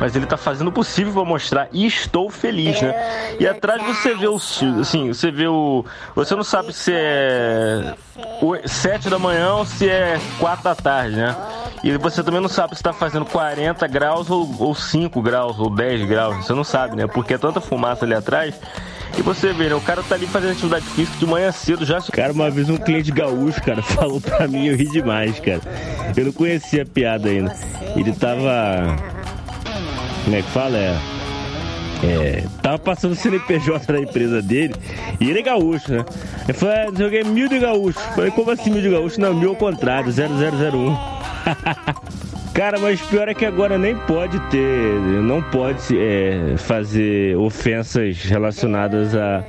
Mas 0.00 0.16
ele 0.16 0.26
tá 0.26 0.36
fazendo 0.36 0.68
o 0.68 0.72
possível 0.72 1.12
para 1.12 1.24
mostrar 1.24 1.68
e 1.72 1.86
estou 1.86 2.28
feliz, 2.28 2.82
né? 2.82 3.36
E 3.38 3.46
atrás 3.46 3.80
você 3.84 4.12
vê 4.14 4.26
o 4.26 4.34
assim, 4.80 5.12
você 5.12 5.30
vê 5.30 5.46
o 5.46 5.84
você 6.16 6.34
não 6.34 6.42
sabe 6.42 6.72
se 6.72 6.92
é 6.92 7.94
o- 8.42 8.56
sete 8.68 9.08
da 9.08 9.20
manhã 9.20 9.54
ou 9.54 9.64
se 9.64 9.88
é 9.88 10.18
quatro 10.40 10.64
da 10.64 10.74
tarde, 10.74 11.14
né? 11.16 11.36
E 11.84 11.96
você 11.96 12.24
também 12.24 12.40
não 12.40 12.48
sabe 12.48 12.74
se 12.74 12.82
tá 12.82 12.92
fazendo 12.92 13.24
40 13.24 13.86
graus 13.86 14.28
ou, 14.30 14.52
ou 14.58 14.74
5 14.74 15.22
graus 15.22 15.58
ou 15.60 15.70
10 15.70 16.08
graus, 16.08 16.44
você 16.44 16.52
não 16.54 16.64
sabe, 16.64 16.96
né? 16.96 17.06
Porque 17.06 17.34
é 17.34 17.38
tanta 17.38 17.60
fumaça 17.60 18.04
ali 18.04 18.14
atrás. 18.14 18.58
E 19.16 19.22
você 19.22 19.52
vê, 19.52 19.68
né? 19.68 19.74
O 19.74 19.80
cara 19.80 20.02
tá 20.02 20.14
ali 20.14 20.26
fazendo 20.26 20.52
atividade 20.52 20.84
física 20.86 21.16
de 21.18 21.26
manhã 21.26 21.52
cedo 21.52 21.84
já. 21.84 22.00
Cara, 22.00 22.32
uma 22.32 22.50
vez 22.50 22.68
um 22.68 22.76
cliente 22.76 23.12
gaúcho, 23.12 23.62
cara, 23.62 23.82
falou 23.94 24.20
pra 24.20 24.48
mim, 24.48 24.66
eu 24.66 24.76
ri 24.76 24.88
demais, 24.88 25.38
cara. 25.40 25.60
Eu 26.16 26.26
não 26.26 26.32
conhecia 26.32 26.82
a 26.82 26.86
piada 26.86 27.28
ainda. 27.28 27.54
Ele 27.96 28.12
tava. 28.12 28.96
Como 30.24 30.36
é 30.36 30.42
que 30.42 30.50
fala? 30.50 30.76
É. 30.76 30.98
É, 32.02 32.44
tava 32.60 32.78
passando 32.78 33.12
o 33.12 33.16
CNPJ 33.16 33.90
da 33.90 33.98
empresa 33.98 34.42
dele 34.42 34.74
e 35.18 35.30
ele 35.30 35.38
é 35.38 35.42
gaúcho, 35.42 35.90
né? 35.90 36.04
Eu 36.46 36.54
falei, 36.54 36.76
ah, 36.76 36.92
joguei 36.94 37.24
mil 37.24 37.48
de 37.48 37.58
gaúcho. 37.58 37.98
Falei, 38.14 38.30
como 38.30 38.50
assim 38.50 38.70
mil 38.70 38.82
de 38.82 38.90
gaúcho? 38.90 39.18
Não, 39.18 39.32
mil 39.32 39.50
ao 39.50 39.56
contrário, 39.56 40.12
0001. 40.12 40.94
Cara, 42.54 42.78
mas 42.78 43.00
pior 43.00 43.28
é 43.28 43.34
que 43.34 43.44
agora 43.44 43.76
nem 43.76 43.96
pode 43.96 44.38
ter, 44.48 45.00
não 45.20 45.42
pode 45.42 45.98
é, 45.98 46.54
fazer 46.56 47.36
ofensas 47.36 48.18
relacionadas 48.22 49.12
à, 49.12 49.44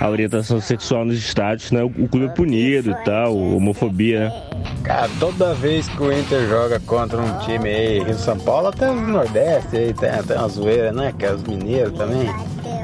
à 0.00 0.10
orientação 0.10 0.60
sexual 0.60 1.04
nos 1.04 1.16
estádios, 1.16 1.70
né? 1.70 1.84
O, 1.84 1.86
o 1.86 2.08
clube 2.08 2.26
é 2.26 2.28
punido 2.30 2.90
e 2.90 3.04
tal, 3.04 3.36
homofobia, 3.36 4.28
né? 4.28 4.42
Cara, 4.82 5.08
toda 5.20 5.54
vez 5.54 5.86
que 5.86 6.02
o 6.02 6.12
Inter 6.12 6.48
joga 6.48 6.80
contra 6.80 7.16
um 7.16 7.38
time 7.38 7.68
aí, 7.68 8.02
Rio 8.02 8.18
São 8.18 8.36
Paulo, 8.36 8.66
até 8.66 8.90
o 8.90 8.94
Nordeste 8.94 9.76
aí, 9.76 9.94
tem 9.94 10.10
até 10.10 10.36
uma 10.36 10.48
zoeira, 10.48 10.90
né? 10.90 11.14
Que 11.16 11.26
é 11.26 11.34
os 11.34 11.42
mineiros 11.44 11.96
também. 11.96 12.28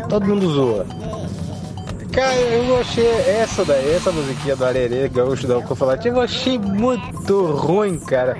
Todo 0.08 0.24
mundo 0.24 0.54
zoa. 0.54 0.86
Cara, 2.12 2.32
eu 2.36 2.78
achei 2.78 3.08
essa 3.08 3.64
daí, 3.64 3.92
essa 3.92 4.12
musiquinha 4.12 4.54
do 4.54 4.64
Arerê, 4.64 5.08
gaúcho 5.08 5.48
da 5.48 5.56
Alcofolate, 5.56 6.06
eu 6.06 6.20
achei 6.20 6.56
muito 6.56 7.46
ruim, 7.46 7.98
cara. 7.98 8.36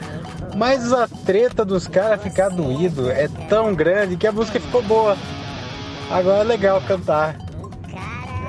Mas 0.56 0.92
a 0.92 1.08
treta 1.08 1.64
dos 1.64 1.88
caras 1.88 2.22
ficar 2.22 2.48
doído 2.48 3.10
é 3.10 3.28
tão 3.48 3.74
grande 3.74 4.16
que 4.16 4.26
a 4.26 4.32
música 4.32 4.60
ficou 4.60 4.82
boa. 4.82 5.16
Agora 6.10 6.40
é 6.40 6.44
legal 6.44 6.80
cantar. 6.82 7.36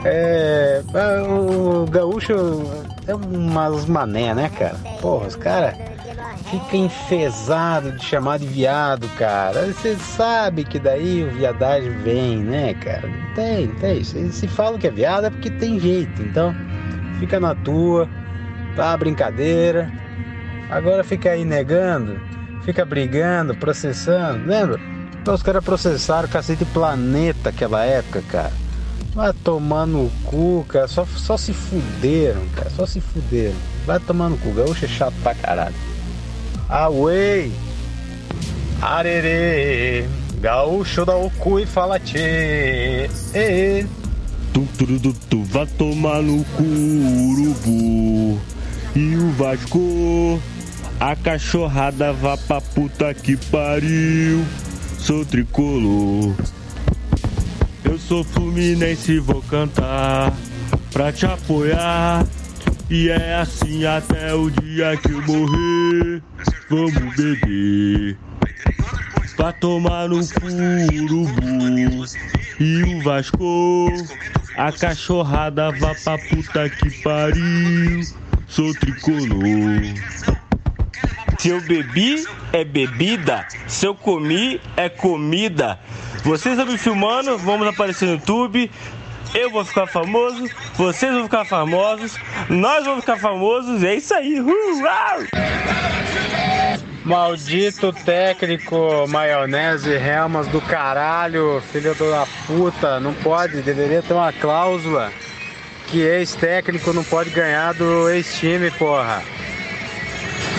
É. 0.04 0.84
ah, 0.94 1.24
O 1.28 1.86
gaúcho 1.90 2.34
é 3.08 3.16
umas 3.16 3.86
mané, 3.86 4.34
né, 4.36 4.50
cara? 4.50 4.76
Porra, 5.02 5.28
os 5.28 5.36
caras 5.36 5.76
ficam 6.52 6.86
enfesados 6.86 8.00
de 8.00 8.06
chamar 8.06 8.38
de 8.38 8.46
viado, 8.46 9.08
cara. 9.18 9.66
Você 9.66 9.96
sabe 9.96 10.64
que 10.64 10.78
daí 10.78 11.24
o 11.24 11.32
viadagem 11.32 11.92
vem, 12.04 12.38
né, 12.38 12.76
cara? 12.76 13.10
Tem, 13.34 13.68
tem. 13.76 14.04
Se, 14.04 14.32
se 14.32 14.48
fala 14.48 14.78
que 14.78 14.88
é 14.88 14.92
viado 14.92 15.26
é 15.26 15.30
porque 15.32 15.50
tem 15.50 15.80
jeito. 15.80 16.22
Então, 16.22 16.56
fica 17.20 17.40
na 17.40 17.56
tua, 17.56 18.08
tá? 18.76 18.96
Brincadeira. 18.96 19.92
Agora 20.70 21.04
fica 21.04 21.32
aí 21.32 21.46
negando, 21.46 22.20
fica 22.64 22.86
brigando, 22.86 23.56
processando. 23.56 24.46
Lembra? 24.48 24.80
Então, 25.22 25.34
os 25.34 25.44
caras 25.44 25.64
processaram 25.64 26.28
o 26.28 26.32
cacete 26.32 26.66
planeta 26.66 27.50
aquela 27.50 27.84
época, 27.84 28.22
cara. 28.30 28.54
Vai 29.14 29.32
tomar 29.34 29.86
no 29.86 30.12
cu, 30.26 30.66
cara. 30.68 30.88
Só, 30.88 31.06
só 31.06 31.38
se 31.38 31.54
fuderam, 31.54 32.42
cara. 32.56 32.70
Só 32.70 32.86
se 32.86 33.00
fuderam. 33.00 33.56
Vai 33.86 34.00
tomar 34.00 34.30
no 34.30 34.38
cu. 34.38 34.52
Gaúcho 34.52 34.86
é 34.86 34.88
chato 34.88 35.16
pra 35.24 35.34
caralho. 35.34 35.76
Away! 36.68 37.52
Arerê! 38.82 40.06
Gaúcho 40.40 41.06
dá 41.06 41.16
o 41.16 41.30
cu 41.32 41.60
e 41.60 41.66
fala 41.66 42.00
tchê! 42.00 43.10
Ê, 43.34 43.86
Tu, 44.56 44.66
tu, 44.78 45.00
tu, 45.00 45.14
tu, 45.30 45.44
vai 45.44 45.68
tomar 45.68 46.22
no 46.22 46.42
cu, 46.56 46.64
urubu. 46.64 48.40
E 48.96 49.16
o 49.18 49.30
Vasco, 49.32 50.40
a 51.00 51.16
cachorrada 51.16 52.14
vá 52.14 52.38
pra 52.38 52.62
puta 52.62 53.14
que 53.14 53.36
pariu. 53.38 54.46
Sou 55.00 55.26
tricolor. 55.26 56.34
Eu 57.84 58.00
sou 58.00 58.24
Fluminense 58.24 59.20
vou 59.20 59.42
cantar 59.44 60.34
pra 60.92 61.12
te 61.12 61.26
apoiar. 61.26 62.26
E 62.90 63.10
é 63.10 63.36
assim 63.36 63.86
até 63.86 64.34
o 64.34 64.50
dia 64.50 64.96
que 64.98 65.12
eu 65.12 65.22
morrer. 65.24 66.24
Vamos 66.70 67.16
beber. 67.16 68.18
Pra 69.36 69.52
tomar 69.52 70.08
no 70.10 70.26
cu, 70.28 70.46
urubu. 71.04 72.06
E 72.60 72.84
o 72.84 73.04
Vasco, 73.04 73.88
a 74.56 74.72
cachorrada 74.72 75.72
vá 75.72 75.94
pra 75.94 76.18
puta 76.18 76.70
que 76.70 76.90
pariu. 77.02 78.02
Sou 78.48 78.74
tricolor. 78.76 79.82
Se 81.46 81.52
eu 81.52 81.62
bebi, 81.62 82.26
é 82.52 82.64
bebida. 82.64 83.46
Se 83.68 83.86
eu 83.86 83.94
comi, 83.94 84.60
é 84.76 84.90
comida. 84.90 85.78
Vocês 86.24 86.58
estão 86.58 86.74
me 86.74 86.76
filmando, 86.76 87.38
vamos 87.38 87.68
aparecer 87.68 88.08
no 88.08 88.14
YouTube. 88.14 88.72
Eu 89.32 89.52
vou 89.52 89.64
ficar 89.64 89.86
famoso, 89.86 90.50
vocês 90.74 91.14
vão 91.14 91.26
ficar 91.26 91.46
famosos, 91.46 92.18
nós 92.50 92.84
vamos 92.84 93.02
ficar 93.02 93.18
famosos, 93.18 93.84
é 93.84 93.94
isso 93.94 94.12
aí. 94.16 94.42
Uh! 94.42 94.48
Maldito 97.04 97.94
técnico 97.94 99.06
maionese 99.08 99.94
Helmas 99.94 100.48
do 100.48 100.60
caralho, 100.60 101.62
filho 101.72 101.94
da 101.94 102.26
puta, 102.48 103.00
não 103.00 103.14
pode, 103.14 103.62
deveria 103.62 104.02
ter 104.02 104.16
uma 104.16 104.34
cláusula 104.34 105.14
que 105.86 106.00
ex-técnico 106.00 106.92
não 106.92 107.04
pode 107.04 107.30
ganhar 107.30 107.76
do 107.76 108.10
ex-time, 108.10 108.72
porra. 108.72 109.22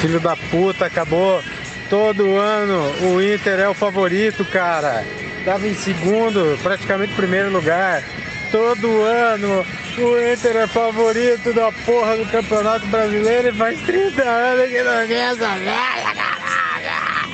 Filho 0.01 0.21
da 0.21 0.37
puta, 0.37 0.87
acabou. 0.87 1.43
Todo 1.89 2.37
ano 2.37 2.93
o 3.03 3.23
Inter 3.23 3.61
é 3.61 3.69
o 3.69 3.75
favorito, 3.75 4.45
cara. 4.45 5.05
Tava 5.45 5.67
em 5.69 5.75
segundo, 5.75 6.59
praticamente 6.63 7.15
primeiro 7.15 7.51
lugar. 7.51 8.03
Todo 8.51 9.03
ano 9.03 9.65
o 9.99 10.33
Inter 10.33 10.57
é 10.57 10.67
favorito 10.67 11.53
da 11.53 11.71
porra 11.73 12.17
do 12.17 12.27
Campeonato 12.27 12.87
Brasileiro 12.87 13.49
e 13.49 13.53
faz 13.53 13.81
30 13.83 14.23
anos 14.23 14.69
que 14.69 14.83
não 14.83 15.07
ganha 15.07 15.31
essa 15.31 15.55
merda, 15.57 16.15
caralho. 16.15 17.27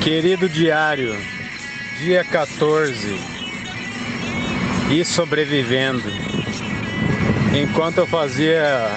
Querido 0.00 0.48
diário, 0.48 1.16
dia 1.98 2.24
14. 2.24 3.18
E 4.90 5.04
sobrevivendo. 5.04 6.10
Enquanto 7.54 7.98
eu 7.98 8.06
fazia 8.06 8.90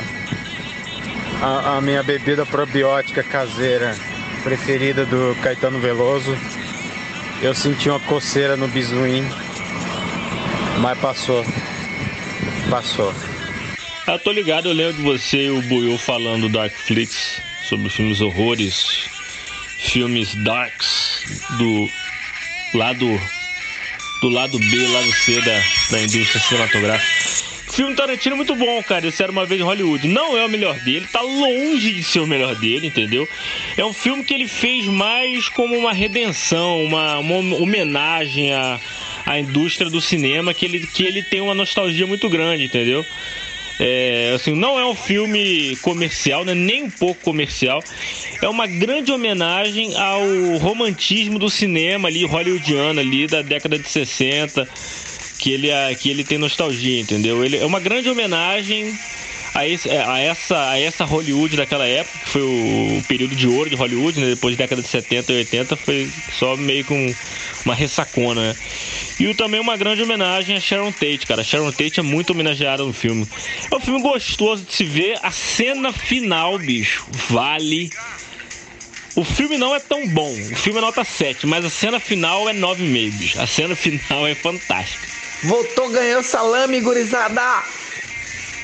a, 1.41 1.77
a 1.77 1.81
minha 1.81 2.03
bebida 2.03 2.45
probiótica 2.45 3.23
caseira 3.23 3.97
preferida 4.43 5.05
do 5.05 5.35
Caetano 5.41 5.79
Veloso, 5.79 6.37
eu 7.41 7.53
senti 7.55 7.89
uma 7.89 7.99
coceira 7.99 8.55
no 8.55 8.67
bisuim, 8.67 9.23
mas 10.79 10.97
passou. 10.99 11.43
Passou. 12.69 13.13
Ah, 14.07 14.17
tô 14.17 14.31
ligado, 14.31 14.69
eu 14.69 14.73
lembro 14.73 14.93
de 14.93 15.01
você 15.01 15.47
e 15.47 15.49
o 15.49 15.61
Buiu 15.63 15.97
falando 15.97 16.47
do 16.47 16.49
Darkflix 16.49 17.41
sobre 17.63 17.89
filmes 17.89 18.21
horrores, 18.21 19.09
filmes 19.77 20.35
darks 20.35 21.23
do 21.57 21.89
lado 22.73 23.19
do 24.21 24.29
lado 24.29 24.59
B, 24.59 24.87
lado 24.87 25.11
C 25.13 25.41
da, 25.41 25.59
da 25.89 26.03
indústria 26.03 26.39
cinematográfica. 26.41 27.40
Filme 27.71 27.95
Tarantino 27.95 28.33
é 28.33 28.37
muito 28.37 28.53
bom, 28.53 28.83
cara. 28.83 29.07
Isso 29.07 29.23
era 29.23 29.31
uma 29.31 29.45
vez 29.45 29.61
em 29.61 29.63
Hollywood. 29.63 30.05
Não 30.07 30.37
é 30.37 30.45
o 30.45 30.49
melhor 30.49 30.77
dele, 30.79 31.07
tá 31.11 31.21
longe 31.21 31.93
de 31.93 32.03
ser 32.03 32.19
o 32.19 32.27
melhor 32.27 32.53
dele, 32.55 32.87
entendeu? 32.87 33.27
É 33.77 33.85
um 33.85 33.93
filme 33.93 34.23
que 34.23 34.33
ele 34.33 34.47
fez 34.47 34.85
mais 34.87 35.47
como 35.47 35.77
uma 35.77 35.93
redenção, 35.93 36.83
uma, 36.83 37.17
uma 37.19 37.55
homenagem 37.55 38.53
à, 38.53 38.79
à 39.25 39.39
indústria 39.39 39.89
do 39.89 40.01
cinema, 40.01 40.53
que 40.53 40.65
ele, 40.65 40.85
que 40.85 41.03
ele 41.03 41.23
tem 41.23 41.39
uma 41.39 41.53
nostalgia 41.53 42.05
muito 42.05 42.27
grande, 42.29 42.65
entendeu? 42.65 43.05
É, 43.79 44.33
assim, 44.35 44.53
não 44.53 44.77
é 44.77 44.85
um 44.85 44.93
filme 44.93 45.75
comercial, 45.77 46.45
né? 46.45 46.53
nem 46.53 46.83
um 46.83 46.89
pouco 46.89 47.21
comercial. 47.21 47.83
É 48.41 48.47
uma 48.47 48.67
grande 48.67 49.11
homenagem 49.11 49.97
ao 49.97 50.57
romantismo 50.57 51.39
do 51.39 51.49
cinema 51.49 52.07
ali, 52.07 52.23
hollywoodiano 52.23 52.99
ali, 52.99 53.25
da 53.25 53.41
década 53.41 53.79
de 53.79 53.87
60, 53.87 54.67
que 55.41 55.51
ele, 55.51 55.69
que 55.99 56.07
ele 56.07 56.23
tem 56.23 56.37
nostalgia, 56.37 57.01
entendeu? 57.01 57.43
Ele 57.43 57.57
é 57.57 57.65
uma 57.65 57.79
grande 57.79 58.07
homenagem 58.07 58.93
a, 59.55 59.67
esse, 59.67 59.89
é, 59.89 60.05
a, 60.05 60.19
essa, 60.19 60.69
a 60.69 60.79
essa 60.79 61.03
Hollywood 61.03 61.57
daquela 61.57 61.87
época, 61.87 62.19
que 62.19 62.29
foi 62.29 62.43
o 62.43 63.03
período 63.07 63.35
de 63.35 63.47
ouro 63.47 63.67
de 63.67 63.75
Hollywood, 63.75 64.19
né? 64.19 64.29
depois 64.29 64.55
da 64.55 64.63
década 64.63 64.83
de 64.83 64.87
70 64.87 65.33
e 65.33 65.37
80, 65.37 65.75
foi 65.75 66.09
só 66.37 66.55
meio 66.55 66.85
com 66.85 67.15
uma 67.65 67.73
ressacona, 67.73 68.49
né? 68.49 68.55
E 69.19 69.33
também 69.33 69.59
uma 69.59 69.75
grande 69.75 70.03
homenagem 70.03 70.55
a 70.55 70.59
Sharon 70.59 70.91
Tate, 70.91 71.25
cara. 71.27 71.43
Sharon 71.43 71.71
Tate 71.71 71.99
é 71.99 72.03
muito 72.03 72.29
homenageada 72.31 72.83
no 72.83 72.93
filme. 72.93 73.27
É 73.69 73.75
um 73.75 73.79
filme 73.79 73.99
gostoso 73.99 74.63
de 74.63 74.73
se 74.73 74.83
ver. 74.83 75.17
A 75.23 75.31
cena 75.31 75.91
final, 75.91 76.57
bicho, 76.59 77.05
vale. 77.29 77.91
O 79.15 79.23
filme 79.23 79.57
não 79.57 79.75
é 79.75 79.79
tão 79.79 80.07
bom. 80.07 80.31
O 80.31 80.55
filme 80.55 80.79
é 80.79 80.81
nota 80.81 81.03
7, 81.03 81.45
mas 81.45 81.65
a 81.65 81.69
cena 81.69 81.99
final 81.99 82.47
é 82.47 82.53
9,5, 82.53 83.11
bicho. 83.17 83.41
A 83.41 83.47
cena 83.47 83.75
final 83.75 84.25
é 84.25 84.33
fantástica. 84.33 85.20
Voltou 85.43 85.89
ganhando 85.89 86.23
salame, 86.23 86.81
gurizada! 86.81 87.63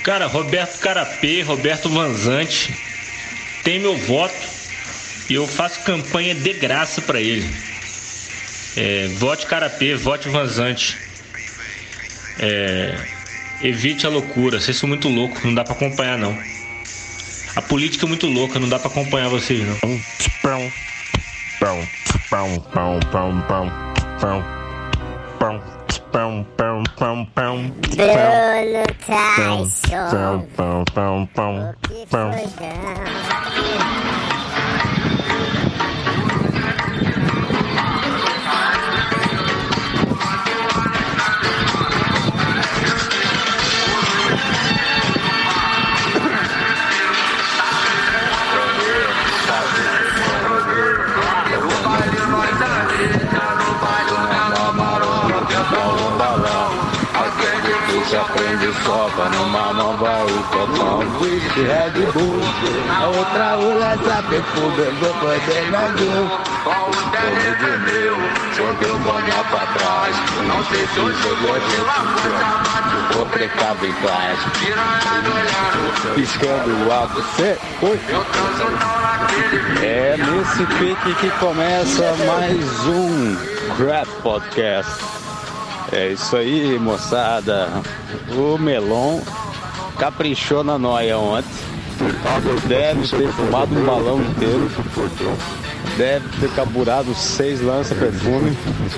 Cara, 0.04 0.28
Roberto 0.28 0.80
Carapê, 0.80 1.42
Roberto 1.42 1.90
Vanzante, 1.90 2.74
tem 3.63 3.80
meu 3.80 3.98
voto 3.98 4.36
e 5.30 5.34
eu 5.34 5.48
faço 5.48 5.82
campanha 5.82 6.34
de 6.34 6.54
graça 6.54 7.02
para 7.02 7.20
ele. 7.20 7.50
É, 8.78 9.08
vote 9.18 9.48
Carapê, 9.48 9.96
vote 9.96 10.30
Vanzante. 10.30 10.98
É, 12.40 12.96
evite 13.62 14.06
a 14.06 14.10
loucura, 14.10 14.60
vocês 14.60 14.78
são 14.78 14.88
muito 14.88 15.10
loucos, 15.10 15.44
não 15.44 15.54
dá 15.54 15.63
para 15.63 15.74
acompanhar 15.74 16.18
não. 16.18 16.38
A 17.56 17.62
política 17.62 18.06
é 18.06 18.08
muito 18.08 18.28
louca, 18.28 18.60
não 18.60 18.70
dá 18.70 18.78
para 18.78 18.90
acompanhar 18.90 19.30
vocês 19.30 19.66
não. 19.66 19.78
Pão, 20.42 20.72
pão, 21.60 21.88
pão, 22.30 22.60
pão, 22.72 23.00
pão, 23.10 23.44
pão, 24.22 24.46
pão, 25.40 25.77
pão 26.12 26.46
pão, 26.56 26.84
pão, 26.98 27.26
pão. 27.34 27.72
Bruno 27.82 28.86
Tyson. 29.06 30.10
Pão, 30.12 30.48
pão, 30.56 30.84
pão, 30.93 31.26
pão, 31.34 31.74
pão. 32.10 32.32
se 35.27 35.27
aprende 58.18 58.74
sopa 58.84 59.30
numa 59.30 59.74
mão 59.74 59.98
vai 59.98 60.24
o 60.24 60.44
copão 60.44 61.00
Whisky, 61.22 61.62
Red 61.62 62.12
Bull 62.12 62.42
A 62.90 63.08
outra 63.08 63.58
olha 63.58 63.98
sabe 64.04 64.44
vou 64.56 65.14
poder 65.16 65.72
na 65.72 65.88
Como 66.64 66.98
de 67.12 67.92
meu 67.92 68.18
Joguei 68.56 68.92
o 68.92 69.00
boné 69.00 69.44
pra 69.50 69.66
trás 69.68 70.16
Não 70.48 70.64
sei 70.66 70.88
se 70.88 71.00
hoje 71.00 71.22
jogou 71.22 71.60
de 71.60 73.16
Vou 73.16 73.26
precavo 73.28 73.86
em 73.86 73.94
classe 73.94 74.50
Piscando 76.16 76.88
o 76.88 76.92
alto 76.92 77.24
Cê, 77.36 77.58
oi. 77.82 78.00
É 79.84 80.18
nesse 80.18 80.66
pique 80.78 81.14
que 81.16 81.30
começa 81.40 82.16
mais 82.26 82.86
um 82.88 83.36
Crap 83.78 84.08
Podcast 84.24 85.17
é 85.91 86.12
isso 86.12 86.36
aí, 86.36 86.78
moçada. 86.80 87.69
O 88.36 88.58
Melon 88.58 89.21
caprichou 89.97 90.63
na 90.63 90.78
noia 90.78 91.17
ontem. 91.17 91.50
Deve 92.67 93.08
ter 93.08 93.32
fumado 93.32 93.73
um 93.76 93.86
balão 93.86 94.21
inteiro. 94.21 94.69
Deve 95.97 96.28
ter 96.39 96.50
carburado 96.52 97.13
seis 97.15 97.62
lança-perfume 97.62 98.56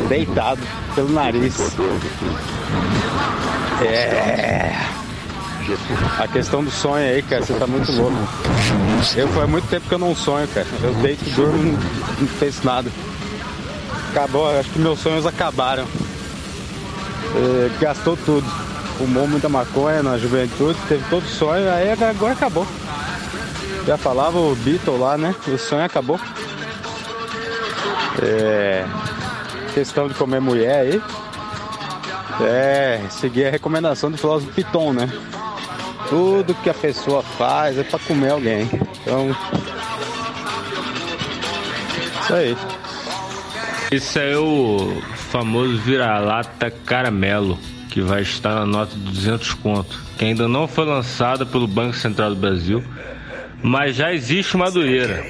deitado 0.10 0.60
pelo 0.96 1.10
nariz. 1.10 1.56
É. 3.82 4.76
A 6.18 6.28
questão 6.28 6.64
do 6.64 6.72
sonho 6.72 7.06
aí, 7.06 7.22
cara, 7.22 7.46
você 7.46 7.54
tá 7.54 7.68
muito 7.68 7.92
louco. 7.92 8.18
Eu 9.16 9.28
faz 9.30 9.50
muito 9.50 9.68
tempo 9.68 9.88
que 9.88 9.94
eu 9.94 10.00
não 10.00 10.16
sonho, 10.16 10.48
cara. 10.48 10.68
Eu 10.82 10.94
deito, 10.96 11.24
durmo, 11.36 11.78
não 12.20 12.28
penso 12.40 12.66
nada. 12.66 12.92
Acabou, 14.10 14.50
acho 14.60 14.70
que 14.72 14.80
meus 14.80 15.00
sonhos 15.00 15.26
acabaram 15.26 15.86
é, 17.36 17.80
gastou 17.80 18.18
tudo. 18.18 18.48
Fumou 18.98 19.28
muita 19.28 19.48
maconha 19.48 20.04
na 20.04 20.18
juventude, 20.18 20.78
teve 20.88 21.04
todo 21.10 21.26
sonho, 21.26 21.72
aí 21.72 21.90
agora 21.92 22.34
acabou. 22.34 22.68
Já 23.88 23.98
falava 23.98 24.38
o 24.38 24.56
Beatle 24.56 24.98
lá, 24.98 25.18
né? 25.18 25.34
O 25.48 25.58
sonho 25.58 25.84
acabou. 25.84 26.20
É, 28.22 28.86
questão 29.74 30.08
de 30.08 30.14
comer 30.14 30.42
mulher 30.42 30.82
aí. 30.82 31.02
É, 32.42 33.02
seguir 33.10 33.48
a 33.48 33.52
recomendação 33.52 34.12
do 34.12 34.18
filósofo 34.18 34.52
Piton, 34.54 34.94
né? 34.94 35.10
Tudo 36.10 36.54
que 36.56 36.70
a 36.70 36.74
pessoa 36.74 37.24
faz 37.24 37.78
é 37.78 37.84
para 37.84 38.00
comer 38.00 38.32
alguém. 38.32 38.70
Então, 39.02 39.36
isso 42.22 42.34
aí. 42.34 42.58
Isso 43.92 44.20
é 44.20 44.38
o 44.38 45.02
famoso 45.30 45.78
vira-lata 45.78 46.72
caramelo, 46.72 47.58
que 47.90 48.02
vai 48.02 48.22
estar 48.22 48.56
na 48.56 48.66
nota 48.66 48.96
de 48.96 49.02
200 49.02 49.54
conto, 49.56 50.00
que 50.18 50.26
ainda 50.26 50.48
não 50.48 50.68
foi 50.68 50.86
lançada 50.86 51.46
pelo 51.46 51.68
Banco 51.68 51.96
Central 51.96 52.32
do 52.32 52.36
Brasil, 52.36 52.84
mas 53.62 53.96
já 53.96 54.14
existe 54.14 54.58
Madureira. 54.58 55.24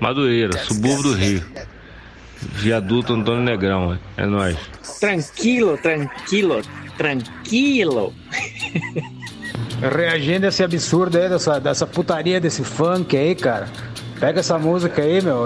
Madureira, 0.00 0.56
subúrbio 0.58 1.02
do 1.02 1.14
Rio. 1.14 1.44
Viaduto 2.40 3.12
Antônio 3.12 3.42
Negrão, 3.42 3.98
é 4.16 4.24
nóis. 4.24 4.56
Tranquilo, 4.98 5.76
tranquilo, 5.76 6.62
tranquilo. 6.96 8.14
Reagindo 9.80 10.46
a 10.46 10.48
esse 10.48 10.62
absurdo 10.62 11.18
aí, 11.18 11.28
dessa, 11.28 11.58
dessa 11.58 11.86
putaria 11.86 12.40
desse 12.40 12.64
funk 12.64 13.16
aí, 13.16 13.34
cara. 13.34 13.68
Pega 14.18 14.40
essa 14.40 14.58
música 14.58 15.02
aí, 15.02 15.22
meu, 15.22 15.44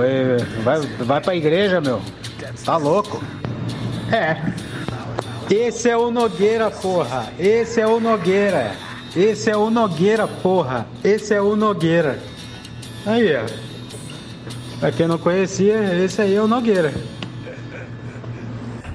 vai, 0.63 0.81
vai 0.81 1.21
pra 1.21 1.35
igreja, 1.35 1.81
meu. 1.81 2.01
Tá 2.65 2.77
louco? 2.77 3.23
É. 4.15 4.37
Esse 5.51 5.91
é 5.91 5.97
o 5.97 6.09
Nogueira, 6.09 6.71
porra. 6.71 7.33
Esse 7.37 7.81
é 7.81 7.87
o 7.87 7.99
Nogueira. 7.99 8.77
Esse 9.17 9.51
é 9.51 9.57
o 9.57 9.71
Nogueira, 9.71 10.29
porra. 10.29 10.87
Esse 11.03 11.35
é 11.35 11.41
o 11.41 11.57
Nogueira. 11.57 12.21
Aí, 13.05 13.35
ó. 13.37 13.45
Pra 14.79 14.93
quem 14.93 15.09
não 15.09 15.19
conhecia, 15.19 16.05
esse 16.05 16.23
aí 16.23 16.37
é 16.37 16.41
o 16.41 16.47
Nogueira. 16.47 16.95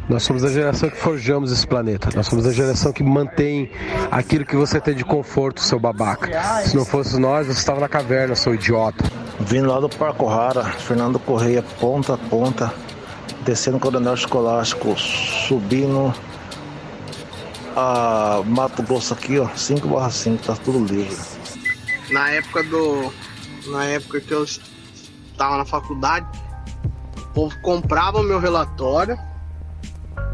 Nós 0.07 0.23
somos 0.23 0.45
a 0.45 0.49
geração 0.49 0.89
que 0.89 0.95
forjamos 0.95 1.51
esse 1.51 1.67
planeta. 1.67 2.09
Nós 2.15 2.25
somos 2.25 2.47
a 2.47 2.53
geração 2.53 2.93
que 2.93 3.03
mantém 3.03 3.69
aquilo 4.09 4.45
que 4.45 4.55
você 4.55 4.79
tem 4.79 4.95
de 4.95 5.03
conforto, 5.03 5.61
seu 5.61 5.79
babaca. 5.79 6.29
Se 6.63 6.77
não 6.77 6.85
fosse 6.85 7.19
nós, 7.19 7.45
você 7.45 7.59
estava 7.59 7.81
na 7.81 7.89
caverna, 7.89 8.35
seu 8.35 8.55
idiota. 8.55 9.03
Vindo 9.41 9.67
lá 9.67 9.81
do 9.81 9.89
Parco 9.89 10.25
Rara, 10.25 10.63
Fernando 10.63 11.19
Correia, 11.19 11.63
ponta 11.79 12.13
a 12.13 12.17
ponta 12.17 12.73
descendo 13.43 13.77
o 13.77 13.79
Coronel 13.79 14.13
Escolástico, 14.13 14.97
subindo 14.97 16.13
a 17.75 18.41
Mato 18.45 18.83
Grosso 18.83 19.13
aqui, 19.13 19.39
ó, 19.39 19.47
5 19.55 19.87
barra 19.87 20.09
5, 20.09 20.43
tá 20.43 20.55
tudo 20.55 20.85
livre. 20.85 21.15
Na 22.11 22.29
época 22.31 22.63
do. 22.63 23.13
Na 23.67 23.85
época 23.85 24.19
que 24.19 24.31
eu 24.31 24.43
estava 24.43 25.57
na 25.57 25.65
faculdade, 25.65 26.25
o 27.17 27.33
povo 27.33 27.55
comprava 27.61 28.19
o 28.19 28.23
meu 28.23 28.39
relatório, 28.39 29.17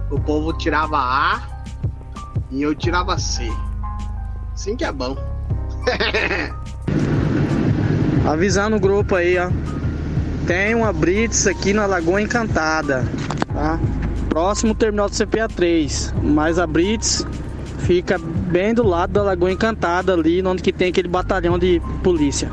o 0.09 0.19
povo 0.19 0.53
tirava 0.53 0.97
A 0.97 1.41
e 2.49 2.61
eu 2.61 2.73
tirava 2.73 3.17
C. 3.17 3.51
Assim 4.53 4.75
que 4.75 4.85
é 4.85 4.91
bom. 4.91 5.17
Avisar 8.25 8.69
no 8.69 8.79
grupo 8.79 9.15
aí, 9.15 9.37
ó. 9.37 9.49
Tem 10.47 10.75
uma 10.75 10.93
Brits 10.93 11.47
aqui 11.47 11.73
na 11.73 11.87
Lagoa 11.87 12.21
Encantada, 12.21 13.03
tá? 13.51 13.79
Próximo 14.29 14.75
terminal 14.75 15.09
do 15.09 15.15
CPA 15.15 15.47
3, 15.47 16.13
mas 16.21 16.59
a 16.59 16.67
Brits 16.67 17.25
fica 17.79 18.19
bem 18.19 18.73
do 18.73 18.85
lado 18.85 19.13
da 19.13 19.23
Lagoa 19.23 19.51
Encantada 19.51 20.13
ali, 20.13 20.45
onde 20.45 20.61
que 20.61 20.71
tem 20.71 20.89
aquele 20.89 21.07
batalhão 21.07 21.57
de 21.57 21.81
polícia. 22.03 22.51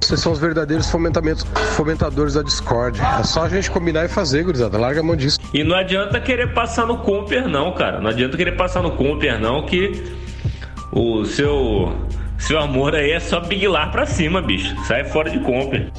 Vocês 0.00 0.20
são 0.20 0.32
os 0.32 0.38
verdadeiros 0.38 0.90
fomentamentos, 0.90 1.44
fomentadores 1.76 2.34
da 2.34 2.42
Discord. 2.42 3.00
É 3.20 3.22
só 3.22 3.42
a 3.42 3.48
gente 3.48 3.70
combinar 3.70 4.04
e 4.04 4.08
fazer, 4.08 4.44
gurizada. 4.44 4.78
Larga 4.78 5.00
a 5.00 5.02
mão 5.02 5.16
disso. 5.16 5.38
E 5.52 5.62
não 5.62 5.76
adianta 5.76 6.20
querer 6.20 6.54
passar 6.54 6.86
no 6.86 6.98
Comper, 6.98 7.48
não, 7.48 7.72
cara. 7.72 8.00
Não 8.00 8.10
adianta 8.10 8.36
querer 8.36 8.56
passar 8.56 8.82
no 8.82 8.92
Comper, 8.92 9.40
não, 9.40 9.66
que 9.66 10.04
o 10.92 11.24
seu, 11.24 11.92
seu 12.38 12.58
amor 12.58 12.94
aí 12.94 13.12
é 13.12 13.20
só 13.20 13.40
biguilar 13.40 13.90
pra 13.90 14.06
cima, 14.06 14.40
bicho. 14.40 14.76
Sai 14.86 15.04
fora 15.04 15.30
de 15.30 15.40
Comper. 15.40 15.90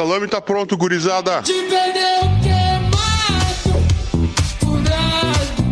salame 0.00 0.26
tá 0.26 0.40
pronto, 0.40 0.78
gurizada. 0.78 1.42
Te 1.42 1.52
perdeu 1.52 2.22
queimado, 2.42 3.84
furado. 4.58 5.62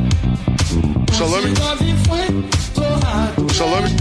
Salame. 1.16 1.54
O 3.38 3.54
salame. 3.54 3.96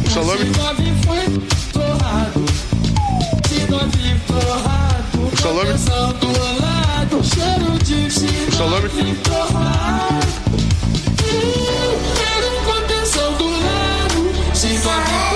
O 0.00 0.10
salame. 0.10 0.50
O 5.30 5.36
salame. 5.36 5.72
O 8.48 8.52
salame. 8.52 8.90
Sorry. 14.82 15.31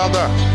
rapaziada. 0.00 0.49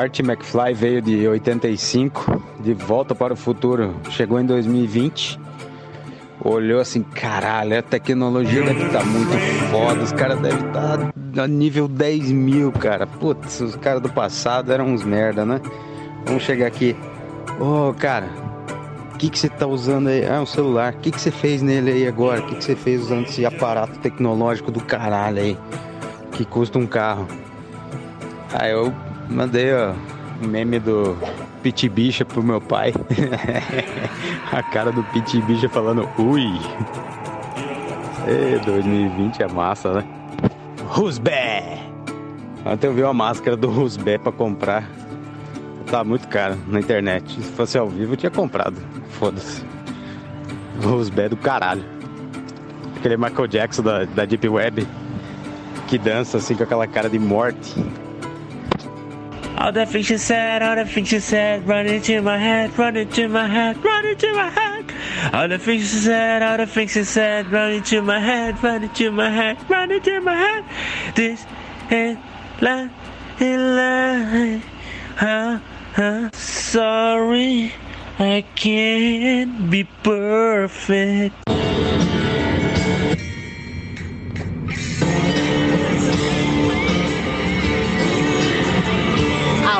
Marty 0.00 0.22
McFly 0.22 0.72
veio 0.72 1.02
de 1.02 1.28
85, 1.28 2.42
de 2.60 2.72
volta 2.72 3.14
para 3.14 3.34
o 3.34 3.36
futuro, 3.36 3.94
chegou 4.08 4.40
em 4.40 4.46
2020. 4.46 5.38
Olhou 6.42 6.80
assim, 6.80 7.02
caralho, 7.02 7.78
a 7.78 7.82
tecnologia 7.82 8.62
deve 8.62 8.86
estar 8.86 9.04
muito 9.04 9.30
foda, 9.70 10.02
os 10.02 10.10
caras 10.10 10.40
devem 10.40 10.66
estar 10.68 11.12
a 11.36 11.46
nível 11.46 11.86
10 11.86 12.32
mil, 12.32 12.72
cara. 12.72 13.06
Putz, 13.06 13.60
os 13.60 13.76
caras 13.76 14.00
do 14.00 14.08
passado 14.08 14.72
eram 14.72 14.86
uns 14.86 15.04
merda, 15.04 15.44
né? 15.44 15.60
Vamos 16.24 16.44
chegar 16.44 16.68
aqui. 16.68 16.96
Ô, 17.60 17.92
cara, 17.92 18.30
o 19.12 19.18
que 19.18 19.28
que 19.28 19.38
você 19.38 19.50
tá 19.50 19.66
usando 19.66 20.08
aí? 20.08 20.26
Ah, 20.26 20.40
um 20.40 20.46
celular. 20.46 20.94
O 20.94 20.96
que 20.96 21.10
que 21.10 21.20
você 21.20 21.30
fez 21.30 21.60
nele 21.60 21.92
aí 21.92 22.08
agora? 22.08 22.40
O 22.40 22.46
que 22.46 22.54
que 22.54 22.64
você 22.64 22.74
fez 22.74 23.02
usando 23.02 23.26
esse 23.26 23.44
aparato 23.44 23.98
tecnológico 23.98 24.70
do 24.70 24.80
caralho 24.80 25.42
aí? 25.42 25.58
Que 26.32 26.46
custa 26.46 26.78
um 26.78 26.86
carro. 26.86 27.28
Aí 28.54 28.72
eu 28.72 28.90
mandei, 29.30 29.72
ó, 29.72 29.92
um 30.42 30.48
meme 30.48 30.78
do 30.78 31.16
Pit 31.62 31.88
Bicha 31.88 32.24
pro 32.24 32.42
meu 32.42 32.60
pai. 32.60 32.92
a 34.50 34.62
cara 34.62 34.90
do 34.90 35.02
Pit 35.04 35.40
Bicha 35.42 35.68
falando, 35.68 36.08
ui. 36.18 36.46
E 38.26 38.58
2020 38.64 39.42
é 39.42 39.48
massa, 39.48 39.94
né? 39.94 40.04
Rusbé! 40.86 41.78
Ontem 42.64 42.86
eu 42.88 42.94
vi 42.94 43.02
uma 43.02 43.14
máscara 43.14 43.56
do 43.56 43.68
Rusbé 43.68 44.18
pra 44.18 44.32
comprar. 44.32 44.84
Tá 45.90 46.04
muito 46.04 46.28
caro 46.28 46.56
na 46.68 46.78
internet. 46.78 47.32
Se 47.42 47.52
fosse 47.52 47.78
ao 47.78 47.88
vivo 47.88 48.12
eu 48.12 48.16
tinha 48.16 48.30
comprado. 48.30 48.76
Foda-se. 49.10 49.64
Rusbé 50.82 51.28
do 51.28 51.36
caralho. 51.36 51.84
Aquele 52.96 53.16
Michael 53.16 53.46
Jackson 53.48 53.82
da, 53.82 54.04
da 54.04 54.24
Deep 54.24 54.46
Web. 54.48 54.86
Que 55.88 55.98
dança 55.98 56.38
assim 56.38 56.54
com 56.54 56.62
aquela 56.62 56.86
cara 56.86 57.08
de 57.08 57.18
morte. 57.18 57.82
All 59.60 59.72
the 59.72 59.84
things 59.84 60.08
you 60.08 60.16
said, 60.16 60.62
all 60.62 60.74
the 60.74 60.86
things 60.86 61.12
you 61.12 61.20
said, 61.20 61.68
run 61.68 61.86
into 61.86 62.22
my 62.22 62.38
head, 62.38 62.78
run 62.78 62.96
into 62.96 63.28
my 63.28 63.46
head, 63.46 63.76
run 63.84 64.06
into 64.06 64.32
my 64.32 64.48
head. 64.48 64.86
All 65.34 65.48
the 65.48 65.58
things 65.58 65.82
you 65.82 66.00
said, 66.00 66.42
all 66.42 66.56
the 66.56 66.66
things 66.66 66.96
you 66.96 67.04
said, 67.04 67.52
run 67.52 67.72
into 67.72 68.00
my 68.00 68.20
head, 68.20 68.62
run 68.64 68.84
into 68.84 69.12
my 69.12 69.28
head, 69.28 69.58
run 69.68 69.90
into 69.92 70.18
my 70.22 70.34
head. 70.34 70.64
This 71.14 71.44
is 71.90 72.16
la 72.62 72.88
la 73.38 74.60
huh, 75.16 75.58
huh. 75.92 76.30
Sorry, 76.32 77.74
I 78.18 78.42
can't 78.54 79.70
be 79.70 79.84
perfect. 80.02 81.36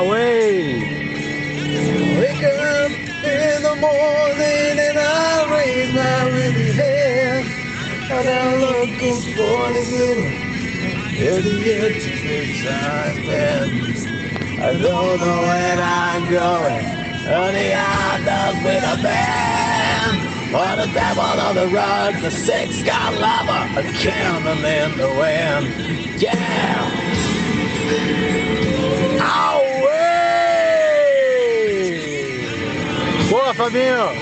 Away! 0.00 0.80
Wake 2.18 2.42
up 2.42 2.90
in 3.22 3.62
the 3.62 3.76
morning 3.76 4.78
and 4.80 4.98
I 4.98 5.58
raise 5.58 5.92
my 5.92 6.28
really 6.30 6.72
hand. 6.72 7.46
And 8.10 8.28
I 8.28 8.56
look 8.56 8.88
for 9.36 9.72
the 9.74 9.84
good. 9.90 10.48
Every 11.20 11.62
good 11.62 12.00
time, 12.64 13.26
man. 13.26 13.68
I 14.58 14.72
don't 14.72 15.20
know 15.20 15.42
where 15.42 15.78
I'm 15.82 16.30
going. 16.30 16.84
Honey, 17.26 17.74
I'm 17.74 18.24
done 18.24 18.64
with 18.64 18.82
a 18.82 19.02
band. 19.02 20.18
For 20.50 20.76
the 20.86 20.92
devil 20.94 21.22
on 21.22 21.56
the 21.56 21.68
rug, 21.68 22.14
the 22.22 22.30
six 22.30 22.82
got 22.84 23.12
lover, 23.20 23.80
a 23.80 23.92
cannon 23.92 24.64
in 24.64 24.96
the 24.96 25.08
wind. 25.10 26.22
Yeah! 26.22 26.90
Fabinho! 33.60 34.16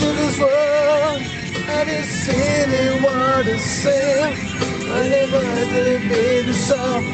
This 0.00 0.38
world, 0.38 1.22
I 1.68 1.84
didn't 1.84 2.04
see 2.06 2.32
to 3.44 3.58
sin. 3.58 4.32
I 4.88 5.08
never 5.08 5.40
did 5.70 6.08
baby 6.08 6.52
soft, 6.54 7.04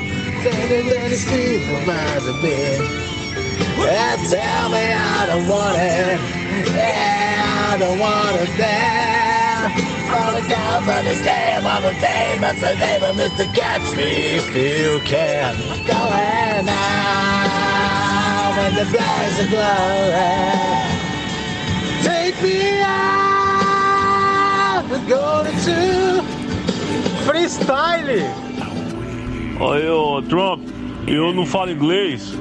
standing 0.41 0.87
let 0.87 1.11
it 1.11 1.19
feel 1.19 1.85
miles 1.85 2.27
of 2.29 2.41
bed. 2.41 2.79
Tell 4.31 4.69
me 4.71 4.93
I 4.93 5.27
don't 5.27 5.49
want 5.49 5.77
it, 5.79 6.21
yeah, 6.77 7.73
I 7.73 7.77
don't 7.77 7.99
want 7.99 8.37
it 8.37 8.57
there. 8.57 9.96
On 10.09 10.35
the 10.35 10.41
count 10.43 10.89
of 10.89 11.05
this 11.05 11.21
game, 11.23 11.67
on 11.67 11.83
the 11.83 11.93
day, 11.95 12.39
that's 12.41 12.61
the 12.61 12.75
name 12.77 13.03
of 13.03 13.17
Mr. 13.17 13.53
Catch 13.53 13.97
Me 13.97 14.37
If 14.37 14.55
You 14.55 15.01
Can. 15.05 15.57
Go 15.85 15.93
ahead 15.93 16.65
now, 16.65 18.57
when 18.57 18.75
the 18.77 18.87
flags 18.87 19.41
are 19.41 19.49
glowing. 19.49 20.13
Take 22.05 22.41
me 22.41 22.81
out, 22.83 23.65
we're 24.89 25.09
going 25.09 25.57
to 25.65 26.23
freestyle. 27.27 28.23
Aí, 29.59 29.89
ô 29.89 30.23
Trump, 30.23 30.63
eu 31.09 31.33
não 31.35 31.45
falo 31.45 31.73
inglês. 31.73 32.33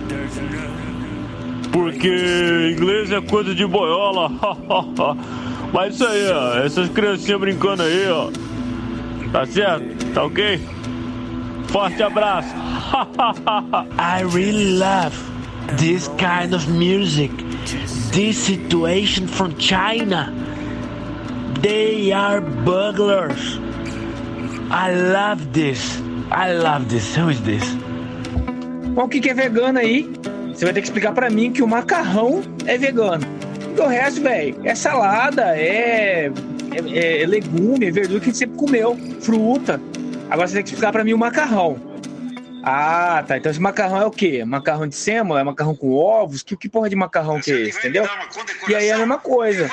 Porque 1.72 2.74
inglês 2.78 3.12
é 3.12 3.22
coisa 3.22 3.56
de 3.56 3.66
boiola. 3.66 4.30
Mas 5.76 5.96
isso 5.96 6.08
aí, 6.08 6.32
ó. 6.32 6.58
Essas 6.60 6.88
criancinhas 6.88 7.38
brincando 7.38 7.84
aí, 7.84 8.08
ó. 8.08 8.32
Tá 9.34 9.46
certo? 9.46 10.06
Tá 10.14 10.24
ok? 10.24 10.62
Forte 11.68 12.02
abraço. 12.02 12.56
I 14.00 14.24
really 14.34 14.78
love 14.78 15.14
this 15.78 16.08
kind 16.18 16.54
of 16.56 16.66
music. 16.72 17.30
This 18.14 18.38
situation 18.38 19.28
from 19.28 19.54
China. 19.60 20.34
They 21.62 22.14
are 22.14 22.40
burglars. 22.40 23.60
I 24.72 24.96
love 24.96 25.46
this. 25.52 26.02
I 26.32 26.54
love 26.54 26.88
this. 26.88 27.18
Who 27.18 27.32
is 27.32 27.42
this? 27.42 27.64
Qual 28.94 29.10
que, 29.10 29.20
que 29.20 29.30
é 29.30 29.34
vegano 29.34 29.80
aí? 29.80 30.10
Você 30.54 30.64
vai 30.64 30.74
ter 30.74 30.80
que 30.80 30.88
explicar 30.88 31.12
pra 31.12 31.30
mim 31.30 31.52
que 31.52 31.62
o 31.62 31.68
macarrão 31.68 32.42
é 32.66 32.78
vegano. 32.78 33.28
E 33.76 33.80
o 33.80 33.88
resto, 33.88 34.22
velho, 34.22 34.58
é 34.64 34.74
salada, 34.74 35.58
é, 35.58 36.32
é, 36.94 37.22
é 37.24 37.26
legume, 37.26 37.88
é 37.88 37.92
verdura 37.92 38.20
que 38.20 38.26
a 38.26 38.30
gente 38.30 38.38
sempre 38.38 38.58
comeu, 38.58 38.98
fruta. 39.20 39.82
Agora 40.30 40.48
você 40.48 40.56
tem 40.56 40.64
que 40.64 40.70
explicar 40.70 40.92
pra 40.92 41.04
mim 41.04 41.14
o 41.14 41.18
macarrão. 41.18 41.78
Ah, 42.64 43.24
tá. 43.28 43.38
Então 43.38 43.52
esse 43.52 43.62
macarrão 43.62 44.02
é 44.02 44.06
o 44.06 44.12
quê? 44.12 44.44
Macarrão 44.44 44.88
de 44.88 44.96
sêmola? 44.96 45.40
É 45.40 45.44
macarrão 45.44 45.76
com 45.76 45.92
ovos? 45.92 46.42
Que, 46.42 46.58
que 46.58 46.68
porra 46.68 46.90
de 46.90 46.96
macarrão 46.96 47.40
que 47.40 47.52
é 47.52 47.62
esse, 47.62 47.78
entendeu? 47.78 48.08
E 48.68 48.74
aí 48.74 48.88
é 48.88 48.94
a 48.94 48.98
mesma 48.98 49.20
coisa, 49.20 49.70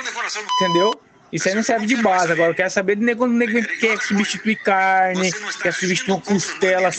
entendeu? 0.61 1.01
Isso 1.33 1.49
aí 1.49 1.55
não 1.55 1.63
serve 1.63 1.87
de 1.87 1.97
base. 1.97 2.33
Agora 2.33 2.51
eu 2.51 2.55
quero 2.55 2.71
saber 2.71 2.97
de 2.97 3.15
quando 3.17 3.33
o 3.33 3.35
nego 3.35 3.63
quer 3.81 3.99
substituir 4.03 4.57
carne, 4.57 5.33
quer 5.63 5.73
substituir 5.73 6.13
uma 6.13 6.21
costela 6.21 6.91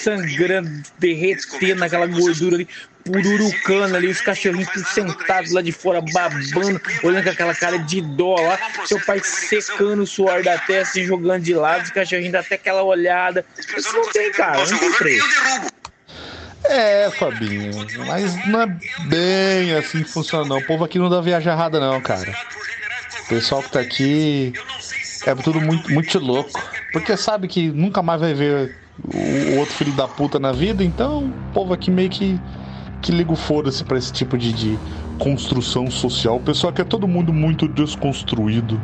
sangrando, 0.00 0.70
derretendo 0.98 1.80
naquela 1.80 2.06
gordura 2.06 2.54
ali, 2.54 2.68
pururucando 3.04 3.96
ali, 3.96 4.06
os 4.06 4.20
cachorrinhos 4.20 4.68
tudo 4.68 4.86
sentados 4.86 5.52
lá 5.52 5.60
de 5.60 5.72
fora, 5.72 6.00
babando, 6.00 6.80
olhando 7.02 7.24
com 7.24 7.30
aquela 7.30 7.54
cara 7.54 7.78
de 7.78 8.00
dó 8.00 8.36
lá, 8.36 8.58
seu 8.86 9.00
pai 9.00 9.20
secando 9.24 10.02
o 10.02 10.06
suor 10.06 10.42
da 10.44 10.56
testa 10.56 11.00
e 11.00 11.04
jogando 11.04 11.42
de 11.42 11.54
lado, 11.54 11.82
os 11.82 11.90
cachorrinhos 11.90 12.32
dão 12.32 12.40
até 12.40 12.54
aquela 12.54 12.82
olhada. 12.84 13.44
Isso 13.76 13.92
não 13.92 14.10
tem, 14.12 14.30
cara, 14.32 14.64
não 14.64 14.78
tem 14.78 14.92
preço. 14.92 15.26
É, 16.66 17.10
Fabinho, 17.10 17.72
mas 18.06 18.46
não 18.46 18.62
é 18.62 18.66
bem 19.06 19.74
assim 19.74 20.02
que 20.02 20.10
funciona 20.10 20.48
não. 20.48 20.58
O 20.58 20.66
povo 20.66 20.84
aqui 20.84 20.98
não 20.98 21.10
dá 21.10 21.20
viagem 21.20 21.52
errada 21.52 21.78
não, 21.78 22.00
cara. 22.00 22.32
O 23.24 23.26
pessoal 23.26 23.62
que 23.62 23.70
tá 23.70 23.80
aqui 23.80 24.54
é 25.24 25.34
tudo 25.34 25.60
muito, 25.60 25.90
muito 25.90 26.18
louco. 26.18 26.62
Porque 26.92 27.16
sabe 27.16 27.48
que 27.48 27.70
nunca 27.72 28.02
mais 28.02 28.20
vai 28.20 28.34
ver 28.34 28.74
o 29.02 29.56
outro 29.56 29.74
filho 29.76 29.92
da 29.92 30.06
puta 30.06 30.38
na 30.38 30.52
vida, 30.52 30.84
então 30.84 31.28
o 31.28 31.52
povo 31.52 31.72
aqui 31.72 31.90
meio 31.90 32.10
que, 32.10 32.38
que 33.00 33.10
liga 33.10 33.32
o 33.32 33.36
foda-se 33.36 33.82
pra 33.82 33.98
esse 33.98 34.12
tipo 34.12 34.38
de, 34.38 34.52
de 34.52 34.78
construção 35.18 35.90
social. 35.90 36.36
O 36.36 36.40
pessoal 36.40 36.70
aqui 36.70 36.82
é 36.82 36.84
todo 36.84 37.08
mundo 37.08 37.32
muito 37.32 37.66
desconstruído. 37.66 38.80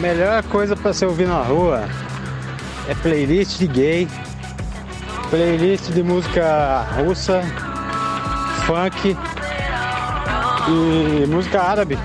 Melhor 0.00 0.42
coisa 0.44 0.74
pra 0.74 0.94
se 0.94 1.04
ouvir 1.04 1.28
na 1.28 1.42
rua 1.42 1.86
é 2.88 2.94
playlist 2.94 3.58
de 3.58 3.66
gay, 3.66 4.08
playlist 5.28 5.90
de 5.90 6.02
música 6.02 6.86
russa, 6.96 7.42
funk 8.66 9.16
e 10.68 11.26
música 11.26 11.62
árabe. 11.62 11.98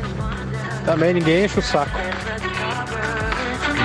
Também 0.85 1.13
ninguém 1.13 1.45
enche 1.45 1.59
o 1.59 1.63
saco. 1.63 1.97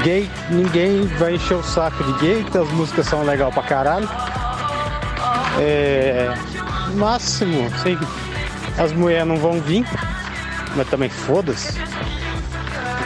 Gay, 0.03 0.29
ninguém 0.51 1.07
vai 1.19 1.37
encher 1.37 1.57
o 1.57 1.63
saco 1.63 2.03
de 2.03 2.13
gay, 2.15 2.45
que 2.45 2.59
as 2.59 2.69
músicas 2.73 3.07
são 3.07 3.23
legal 3.23 3.53
pra 3.53 3.63
caralho. 3.63 4.09
É. 5.59 6.35
Máximo, 6.95 7.67
assim, 7.73 7.97
as 8.77 8.93
mulheres 8.93 9.29
não 9.29 9.37
vão 9.37 9.61
vir, 9.61 9.87
mas 10.75 10.89
também 10.89 11.09
foda-se. 11.09 11.79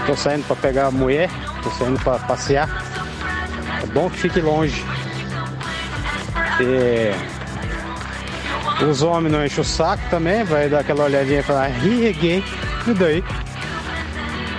Tô 0.07 0.15
saindo 0.17 0.47
pra 0.47 0.57
pegar 0.57 0.87
a 0.87 0.91
mulher, 0.91 1.31
tô 1.63 1.71
saindo 1.71 1.99
pra 2.01 2.19
passear. 2.19 2.69
É 3.83 3.87
bom 3.87 4.11
que 4.11 4.19
fique 4.19 4.41
longe. 4.41 4.85
É, 6.61 7.15
Os 8.89 9.03
homens 9.03 9.33
não 9.33 9.45
enchem 9.45 9.63
o 9.63 9.65
saco 9.65 10.03
também, 10.11 10.45
vai 10.45 10.69
dar 10.69 10.81
aquela 10.81 11.05
olhadinha 11.05 11.41
e 11.41 11.43
falar, 11.43 11.69
é 11.71 12.13
gay, 12.13 12.45
e 12.87 12.95
daí? 12.95 13.25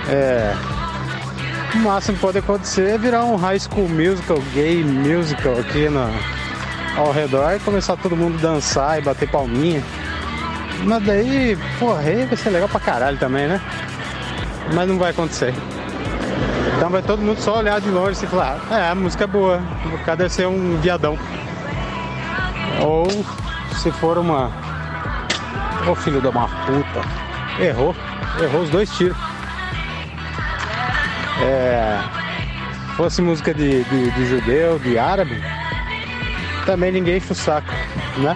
É. 0.08 0.54
O 1.74 1.78
máximo 1.78 2.16
pode 2.18 2.38
acontecer 2.38 2.88
é 2.90 2.98
virar 2.98 3.24
um 3.24 3.36
high 3.36 3.58
school 3.58 3.88
musical, 3.88 4.38
gay 4.54 4.82
musical 4.82 5.58
aqui 5.58 5.88
na, 5.88 6.10
ao 6.96 7.12
redor 7.12 7.54
e 7.54 7.58
começar 7.60 7.96
todo 7.96 8.16
mundo 8.16 8.38
dançar 8.40 8.98
e 8.98 9.02
bater 9.02 9.28
palminha. 9.28 9.82
Mas 10.84 11.02
daí, 11.04 11.58
porra, 11.78 12.00
aí 12.00 12.24
vai 12.24 12.36
ser 12.36 12.50
legal 12.50 12.68
pra 12.68 12.80
caralho 12.80 13.18
também, 13.18 13.46
né? 13.46 13.60
Mas 14.74 14.88
não 14.88 14.98
vai 14.98 15.10
acontecer. 15.10 15.54
Então 16.76 16.90
vai 16.90 17.02
todo 17.02 17.22
mundo 17.22 17.40
só 17.40 17.58
olhar 17.58 17.80
de 17.80 17.88
longe 17.88 18.22
e 18.22 18.28
falar, 18.28 18.60
é, 18.70 18.90
a 18.90 18.94
música 18.94 19.24
é 19.24 19.26
boa, 19.26 19.62
o 19.94 19.98
cara 20.04 20.16
deve 20.16 20.30
ser 20.30 20.46
um 20.46 20.76
viadão. 20.78 21.18
Ou 22.82 23.06
se 23.76 23.90
for 23.92 24.18
uma. 24.18 24.50
Ô 25.88 25.94
filho 25.94 26.20
de 26.20 26.28
uma 26.28 26.48
puta. 26.48 27.00
Errou. 27.58 27.94
Errou 28.42 28.62
os 28.62 28.70
dois 28.70 28.90
tiros. 28.96 29.16
É. 31.42 31.98
Fosse 32.96 33.20
música 33.20 33.52
de, 33.52 33.84
de, 33.84 34.10
de 34.10 34.26
judeu, 34.26 34.78
de 34.78 34.98
árabe, 34.98 35.42
também 36.64 36.90
ninguém 36.90 37.18
enche 37.18 37.32
o 37.32 37.34
saco, 37.34 37.70
né? 38.16 38.34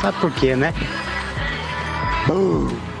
Sabe 0.00 0.18
por 0.18 0.32
quê, 0.32 0.56
né? 0.56 0.74
Uh. 2.28 2.93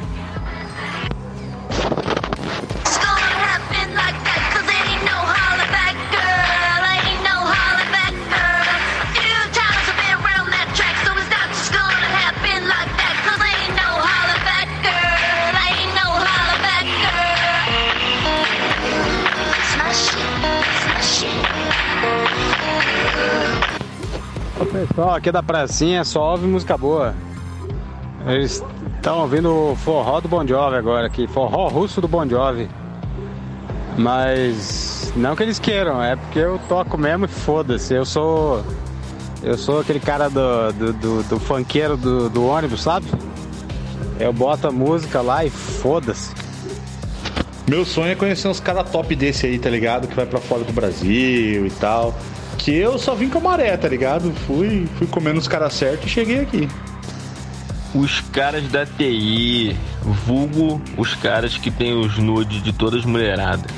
Pessoal 25.14 25.16
aqui 25.16 25.32
da 25.32 25.42
pracinha 25.42 26.04
só 26.04 26.32
ouve 26.32 26.46
música 26.46 26.76
boa. 26.76 27.14
Eles 28.26 28.62
estão 28.96 29.20
ouvindo 29.20 29.72
o 29.72 29.76
forró 29.76 30.20
do 30.20 30.28
Bon 30.28 30.46
Jovi 30.46 30.76
agora 30.76 31.06
aqui, 31.06 31.26
forró 31.26 31.68
russo 31.68 32.00
do 32.00 32.08
Bon 32.08 32.26
Jovi. 32.28 32.68
Mas 33.96 35.12
não 35.14 35.36
que 35.36 35.42
eles 35.42 35.58
queiram, 35.58 36.02
é 36.02 36.16
porque 36.16 36.38
eu 36.38 36.58
toco 36.68 36.98
mesmo 36.98 37.26
e 37.26 37.28
foda-se. 37.28 37.94
Eu 37.94 38.04
sou. 38.04 38.64
Eu 39.42 39.58
sou 39.58 39.80
aquele 39.80 40.00
cara 40.00 40.30
do, 40.30 40.72
do, 40.72 40.92
do, 40.94 41.22
do 41.24 41.38
funkeiro 41.38 41.96
do, 41.96 42.30
do 42.30 42.46
ônibus, 42.46 42.82
sabe? 42.82 43.06
Eu 44.18 44.32
boto 44.32 44.68
a 44.68 44.72
música 44.72 45.20
lá 45.20 45.44
e 45.44 45.50
foda-se. 45.50 46.34
Meu 47.68 47.84
sonho 47.84 48.12
é 48.12 48.14
conhecer 48.14 48.48
uns 48.48 48.60
caras 48.60 48.90
top 48.90 49.14
desse 49.14 49.46
aí, 49.46 49.58
tá 49.58 49.68
ligado? 49.68 50.08
Que 50.08 50.16
vai 50.16 50.26
pra 50.26 50.40
fora 50.40 50.64
do 50.64 50.72
Brasil 50.72 51.66
e 51.66 51.70
tal. 51.78 52.14
Que 52.56 52.74
eu 52.74 52.98
só 52.98 53.14
vim 53.14 53.28
com 53.28 53.38
a 53.38 53.40
maré, 53.40 53.76
tá 53.76 53.88
ligado? 53.88 54.32
Fui, 54.46 54.86
fui 54.96 55.06
comendo 55.06 55.38
os 55.38 55.48
caras 55.48 55.74
certos 55.74 56.06
e 56.06 56.10
cheguei 56.10 56.40
aqui. 56.40 56.68
Os 57.94 58.20
caras 58.20 58.66
da 58.68 58.84
TI, 58.84 59.76
vulgo 60.26 60.80
os 60.96 61.14
caras 61.14 61.56
que 61.56 61.70
tem 61.70 61.92
os 61.92 62.18
nudes 62.18 62.62
de 62.62 62.72
todas 62.72 63.00
as 63.00 63.06
mulheradas. 63.06 63.70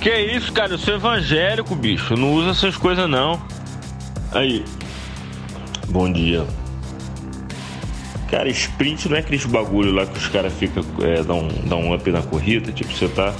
Que 0.00 0.14
isso, 0.16 0.52
cara? 0.52 0.74
Eu 0.74 0.78
sou 0.78 0.94
evangélico, 0.94 1.74
bicho. 1.74 2.14
Não 2.14 2.34
usa 2.34 2.50
essas 2.50 2.76
coisas, 2.76 3.08
não. 3.08 3.40
Aí. 4.32 4.64
Bom 5.88 6.12
dia. 6.12 6.44
Cara, 8.30 8.48
sprint 8.50 9.08
não 9.08 9.16
é 9.16 9.20
aqueles 9.20 9.44
bagulho 9.46 9.92
lá 9.92 10.06
que 10.06 10.18
os 10.18 10.28
caras 10.28 10.52
ficam, 10.52 10.84
é, 11.00 11.22
dão, 11.22 11.48
dão 11.64 11.80
um 11.80 11.94
up 11.94 12.10
na 12.10 12.20
corrida. 12.20 12.70
Tipo, 12.72 12.92
você 12.92 13.08
tá 13.08 13.32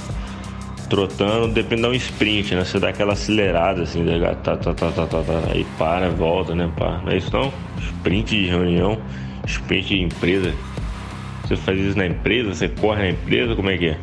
trotando, 0.85 1.47
depende 1.47 1.81
de 1.81 1.87
um 1.87 1.93
sprint, 1.93 2.55
né? 2.55 2.63
Você 2.63 2.79
dá 2.79 2.89
aquela 2.89 3.13
acelerada 3.13 3.83
assim, 3.83 4.05
tá, 4.43 4.55
tá, 4.55 4.73
tá, 4.73 4.73
tá, 4.73 4.91
tá, 4.91 5.05
tá, 5.05 5.23
aí 5.51 5.65
para, 5.77 6.09
volta, 6.09 6.55
né? 6.55 6.69
Pá. 6.77 7.01
Não 7.03 7.11
é 7.11 7.17
isso 7.17 7.31
não? 7.31 7.51
Sprint 7.79 8.35
de 8.35 8.47
reunião, 8.47 8.97
sprint 9.45 9.87
de 9.87 10.01
empresa. 10.01 10.53
Você 11.43 11.55
faz 11.55 11.79
isso 11.79 11.97
na 11.97 12.07
empresa, 12.07 12.53
você 12.53 12.67
corre 12.67 13.03
na 13.03 13.09
empresa, 13.09 13.55
como 13.55 13.69
é 13.69 13.77
que 13.77 13.87
é? 13.89 13.99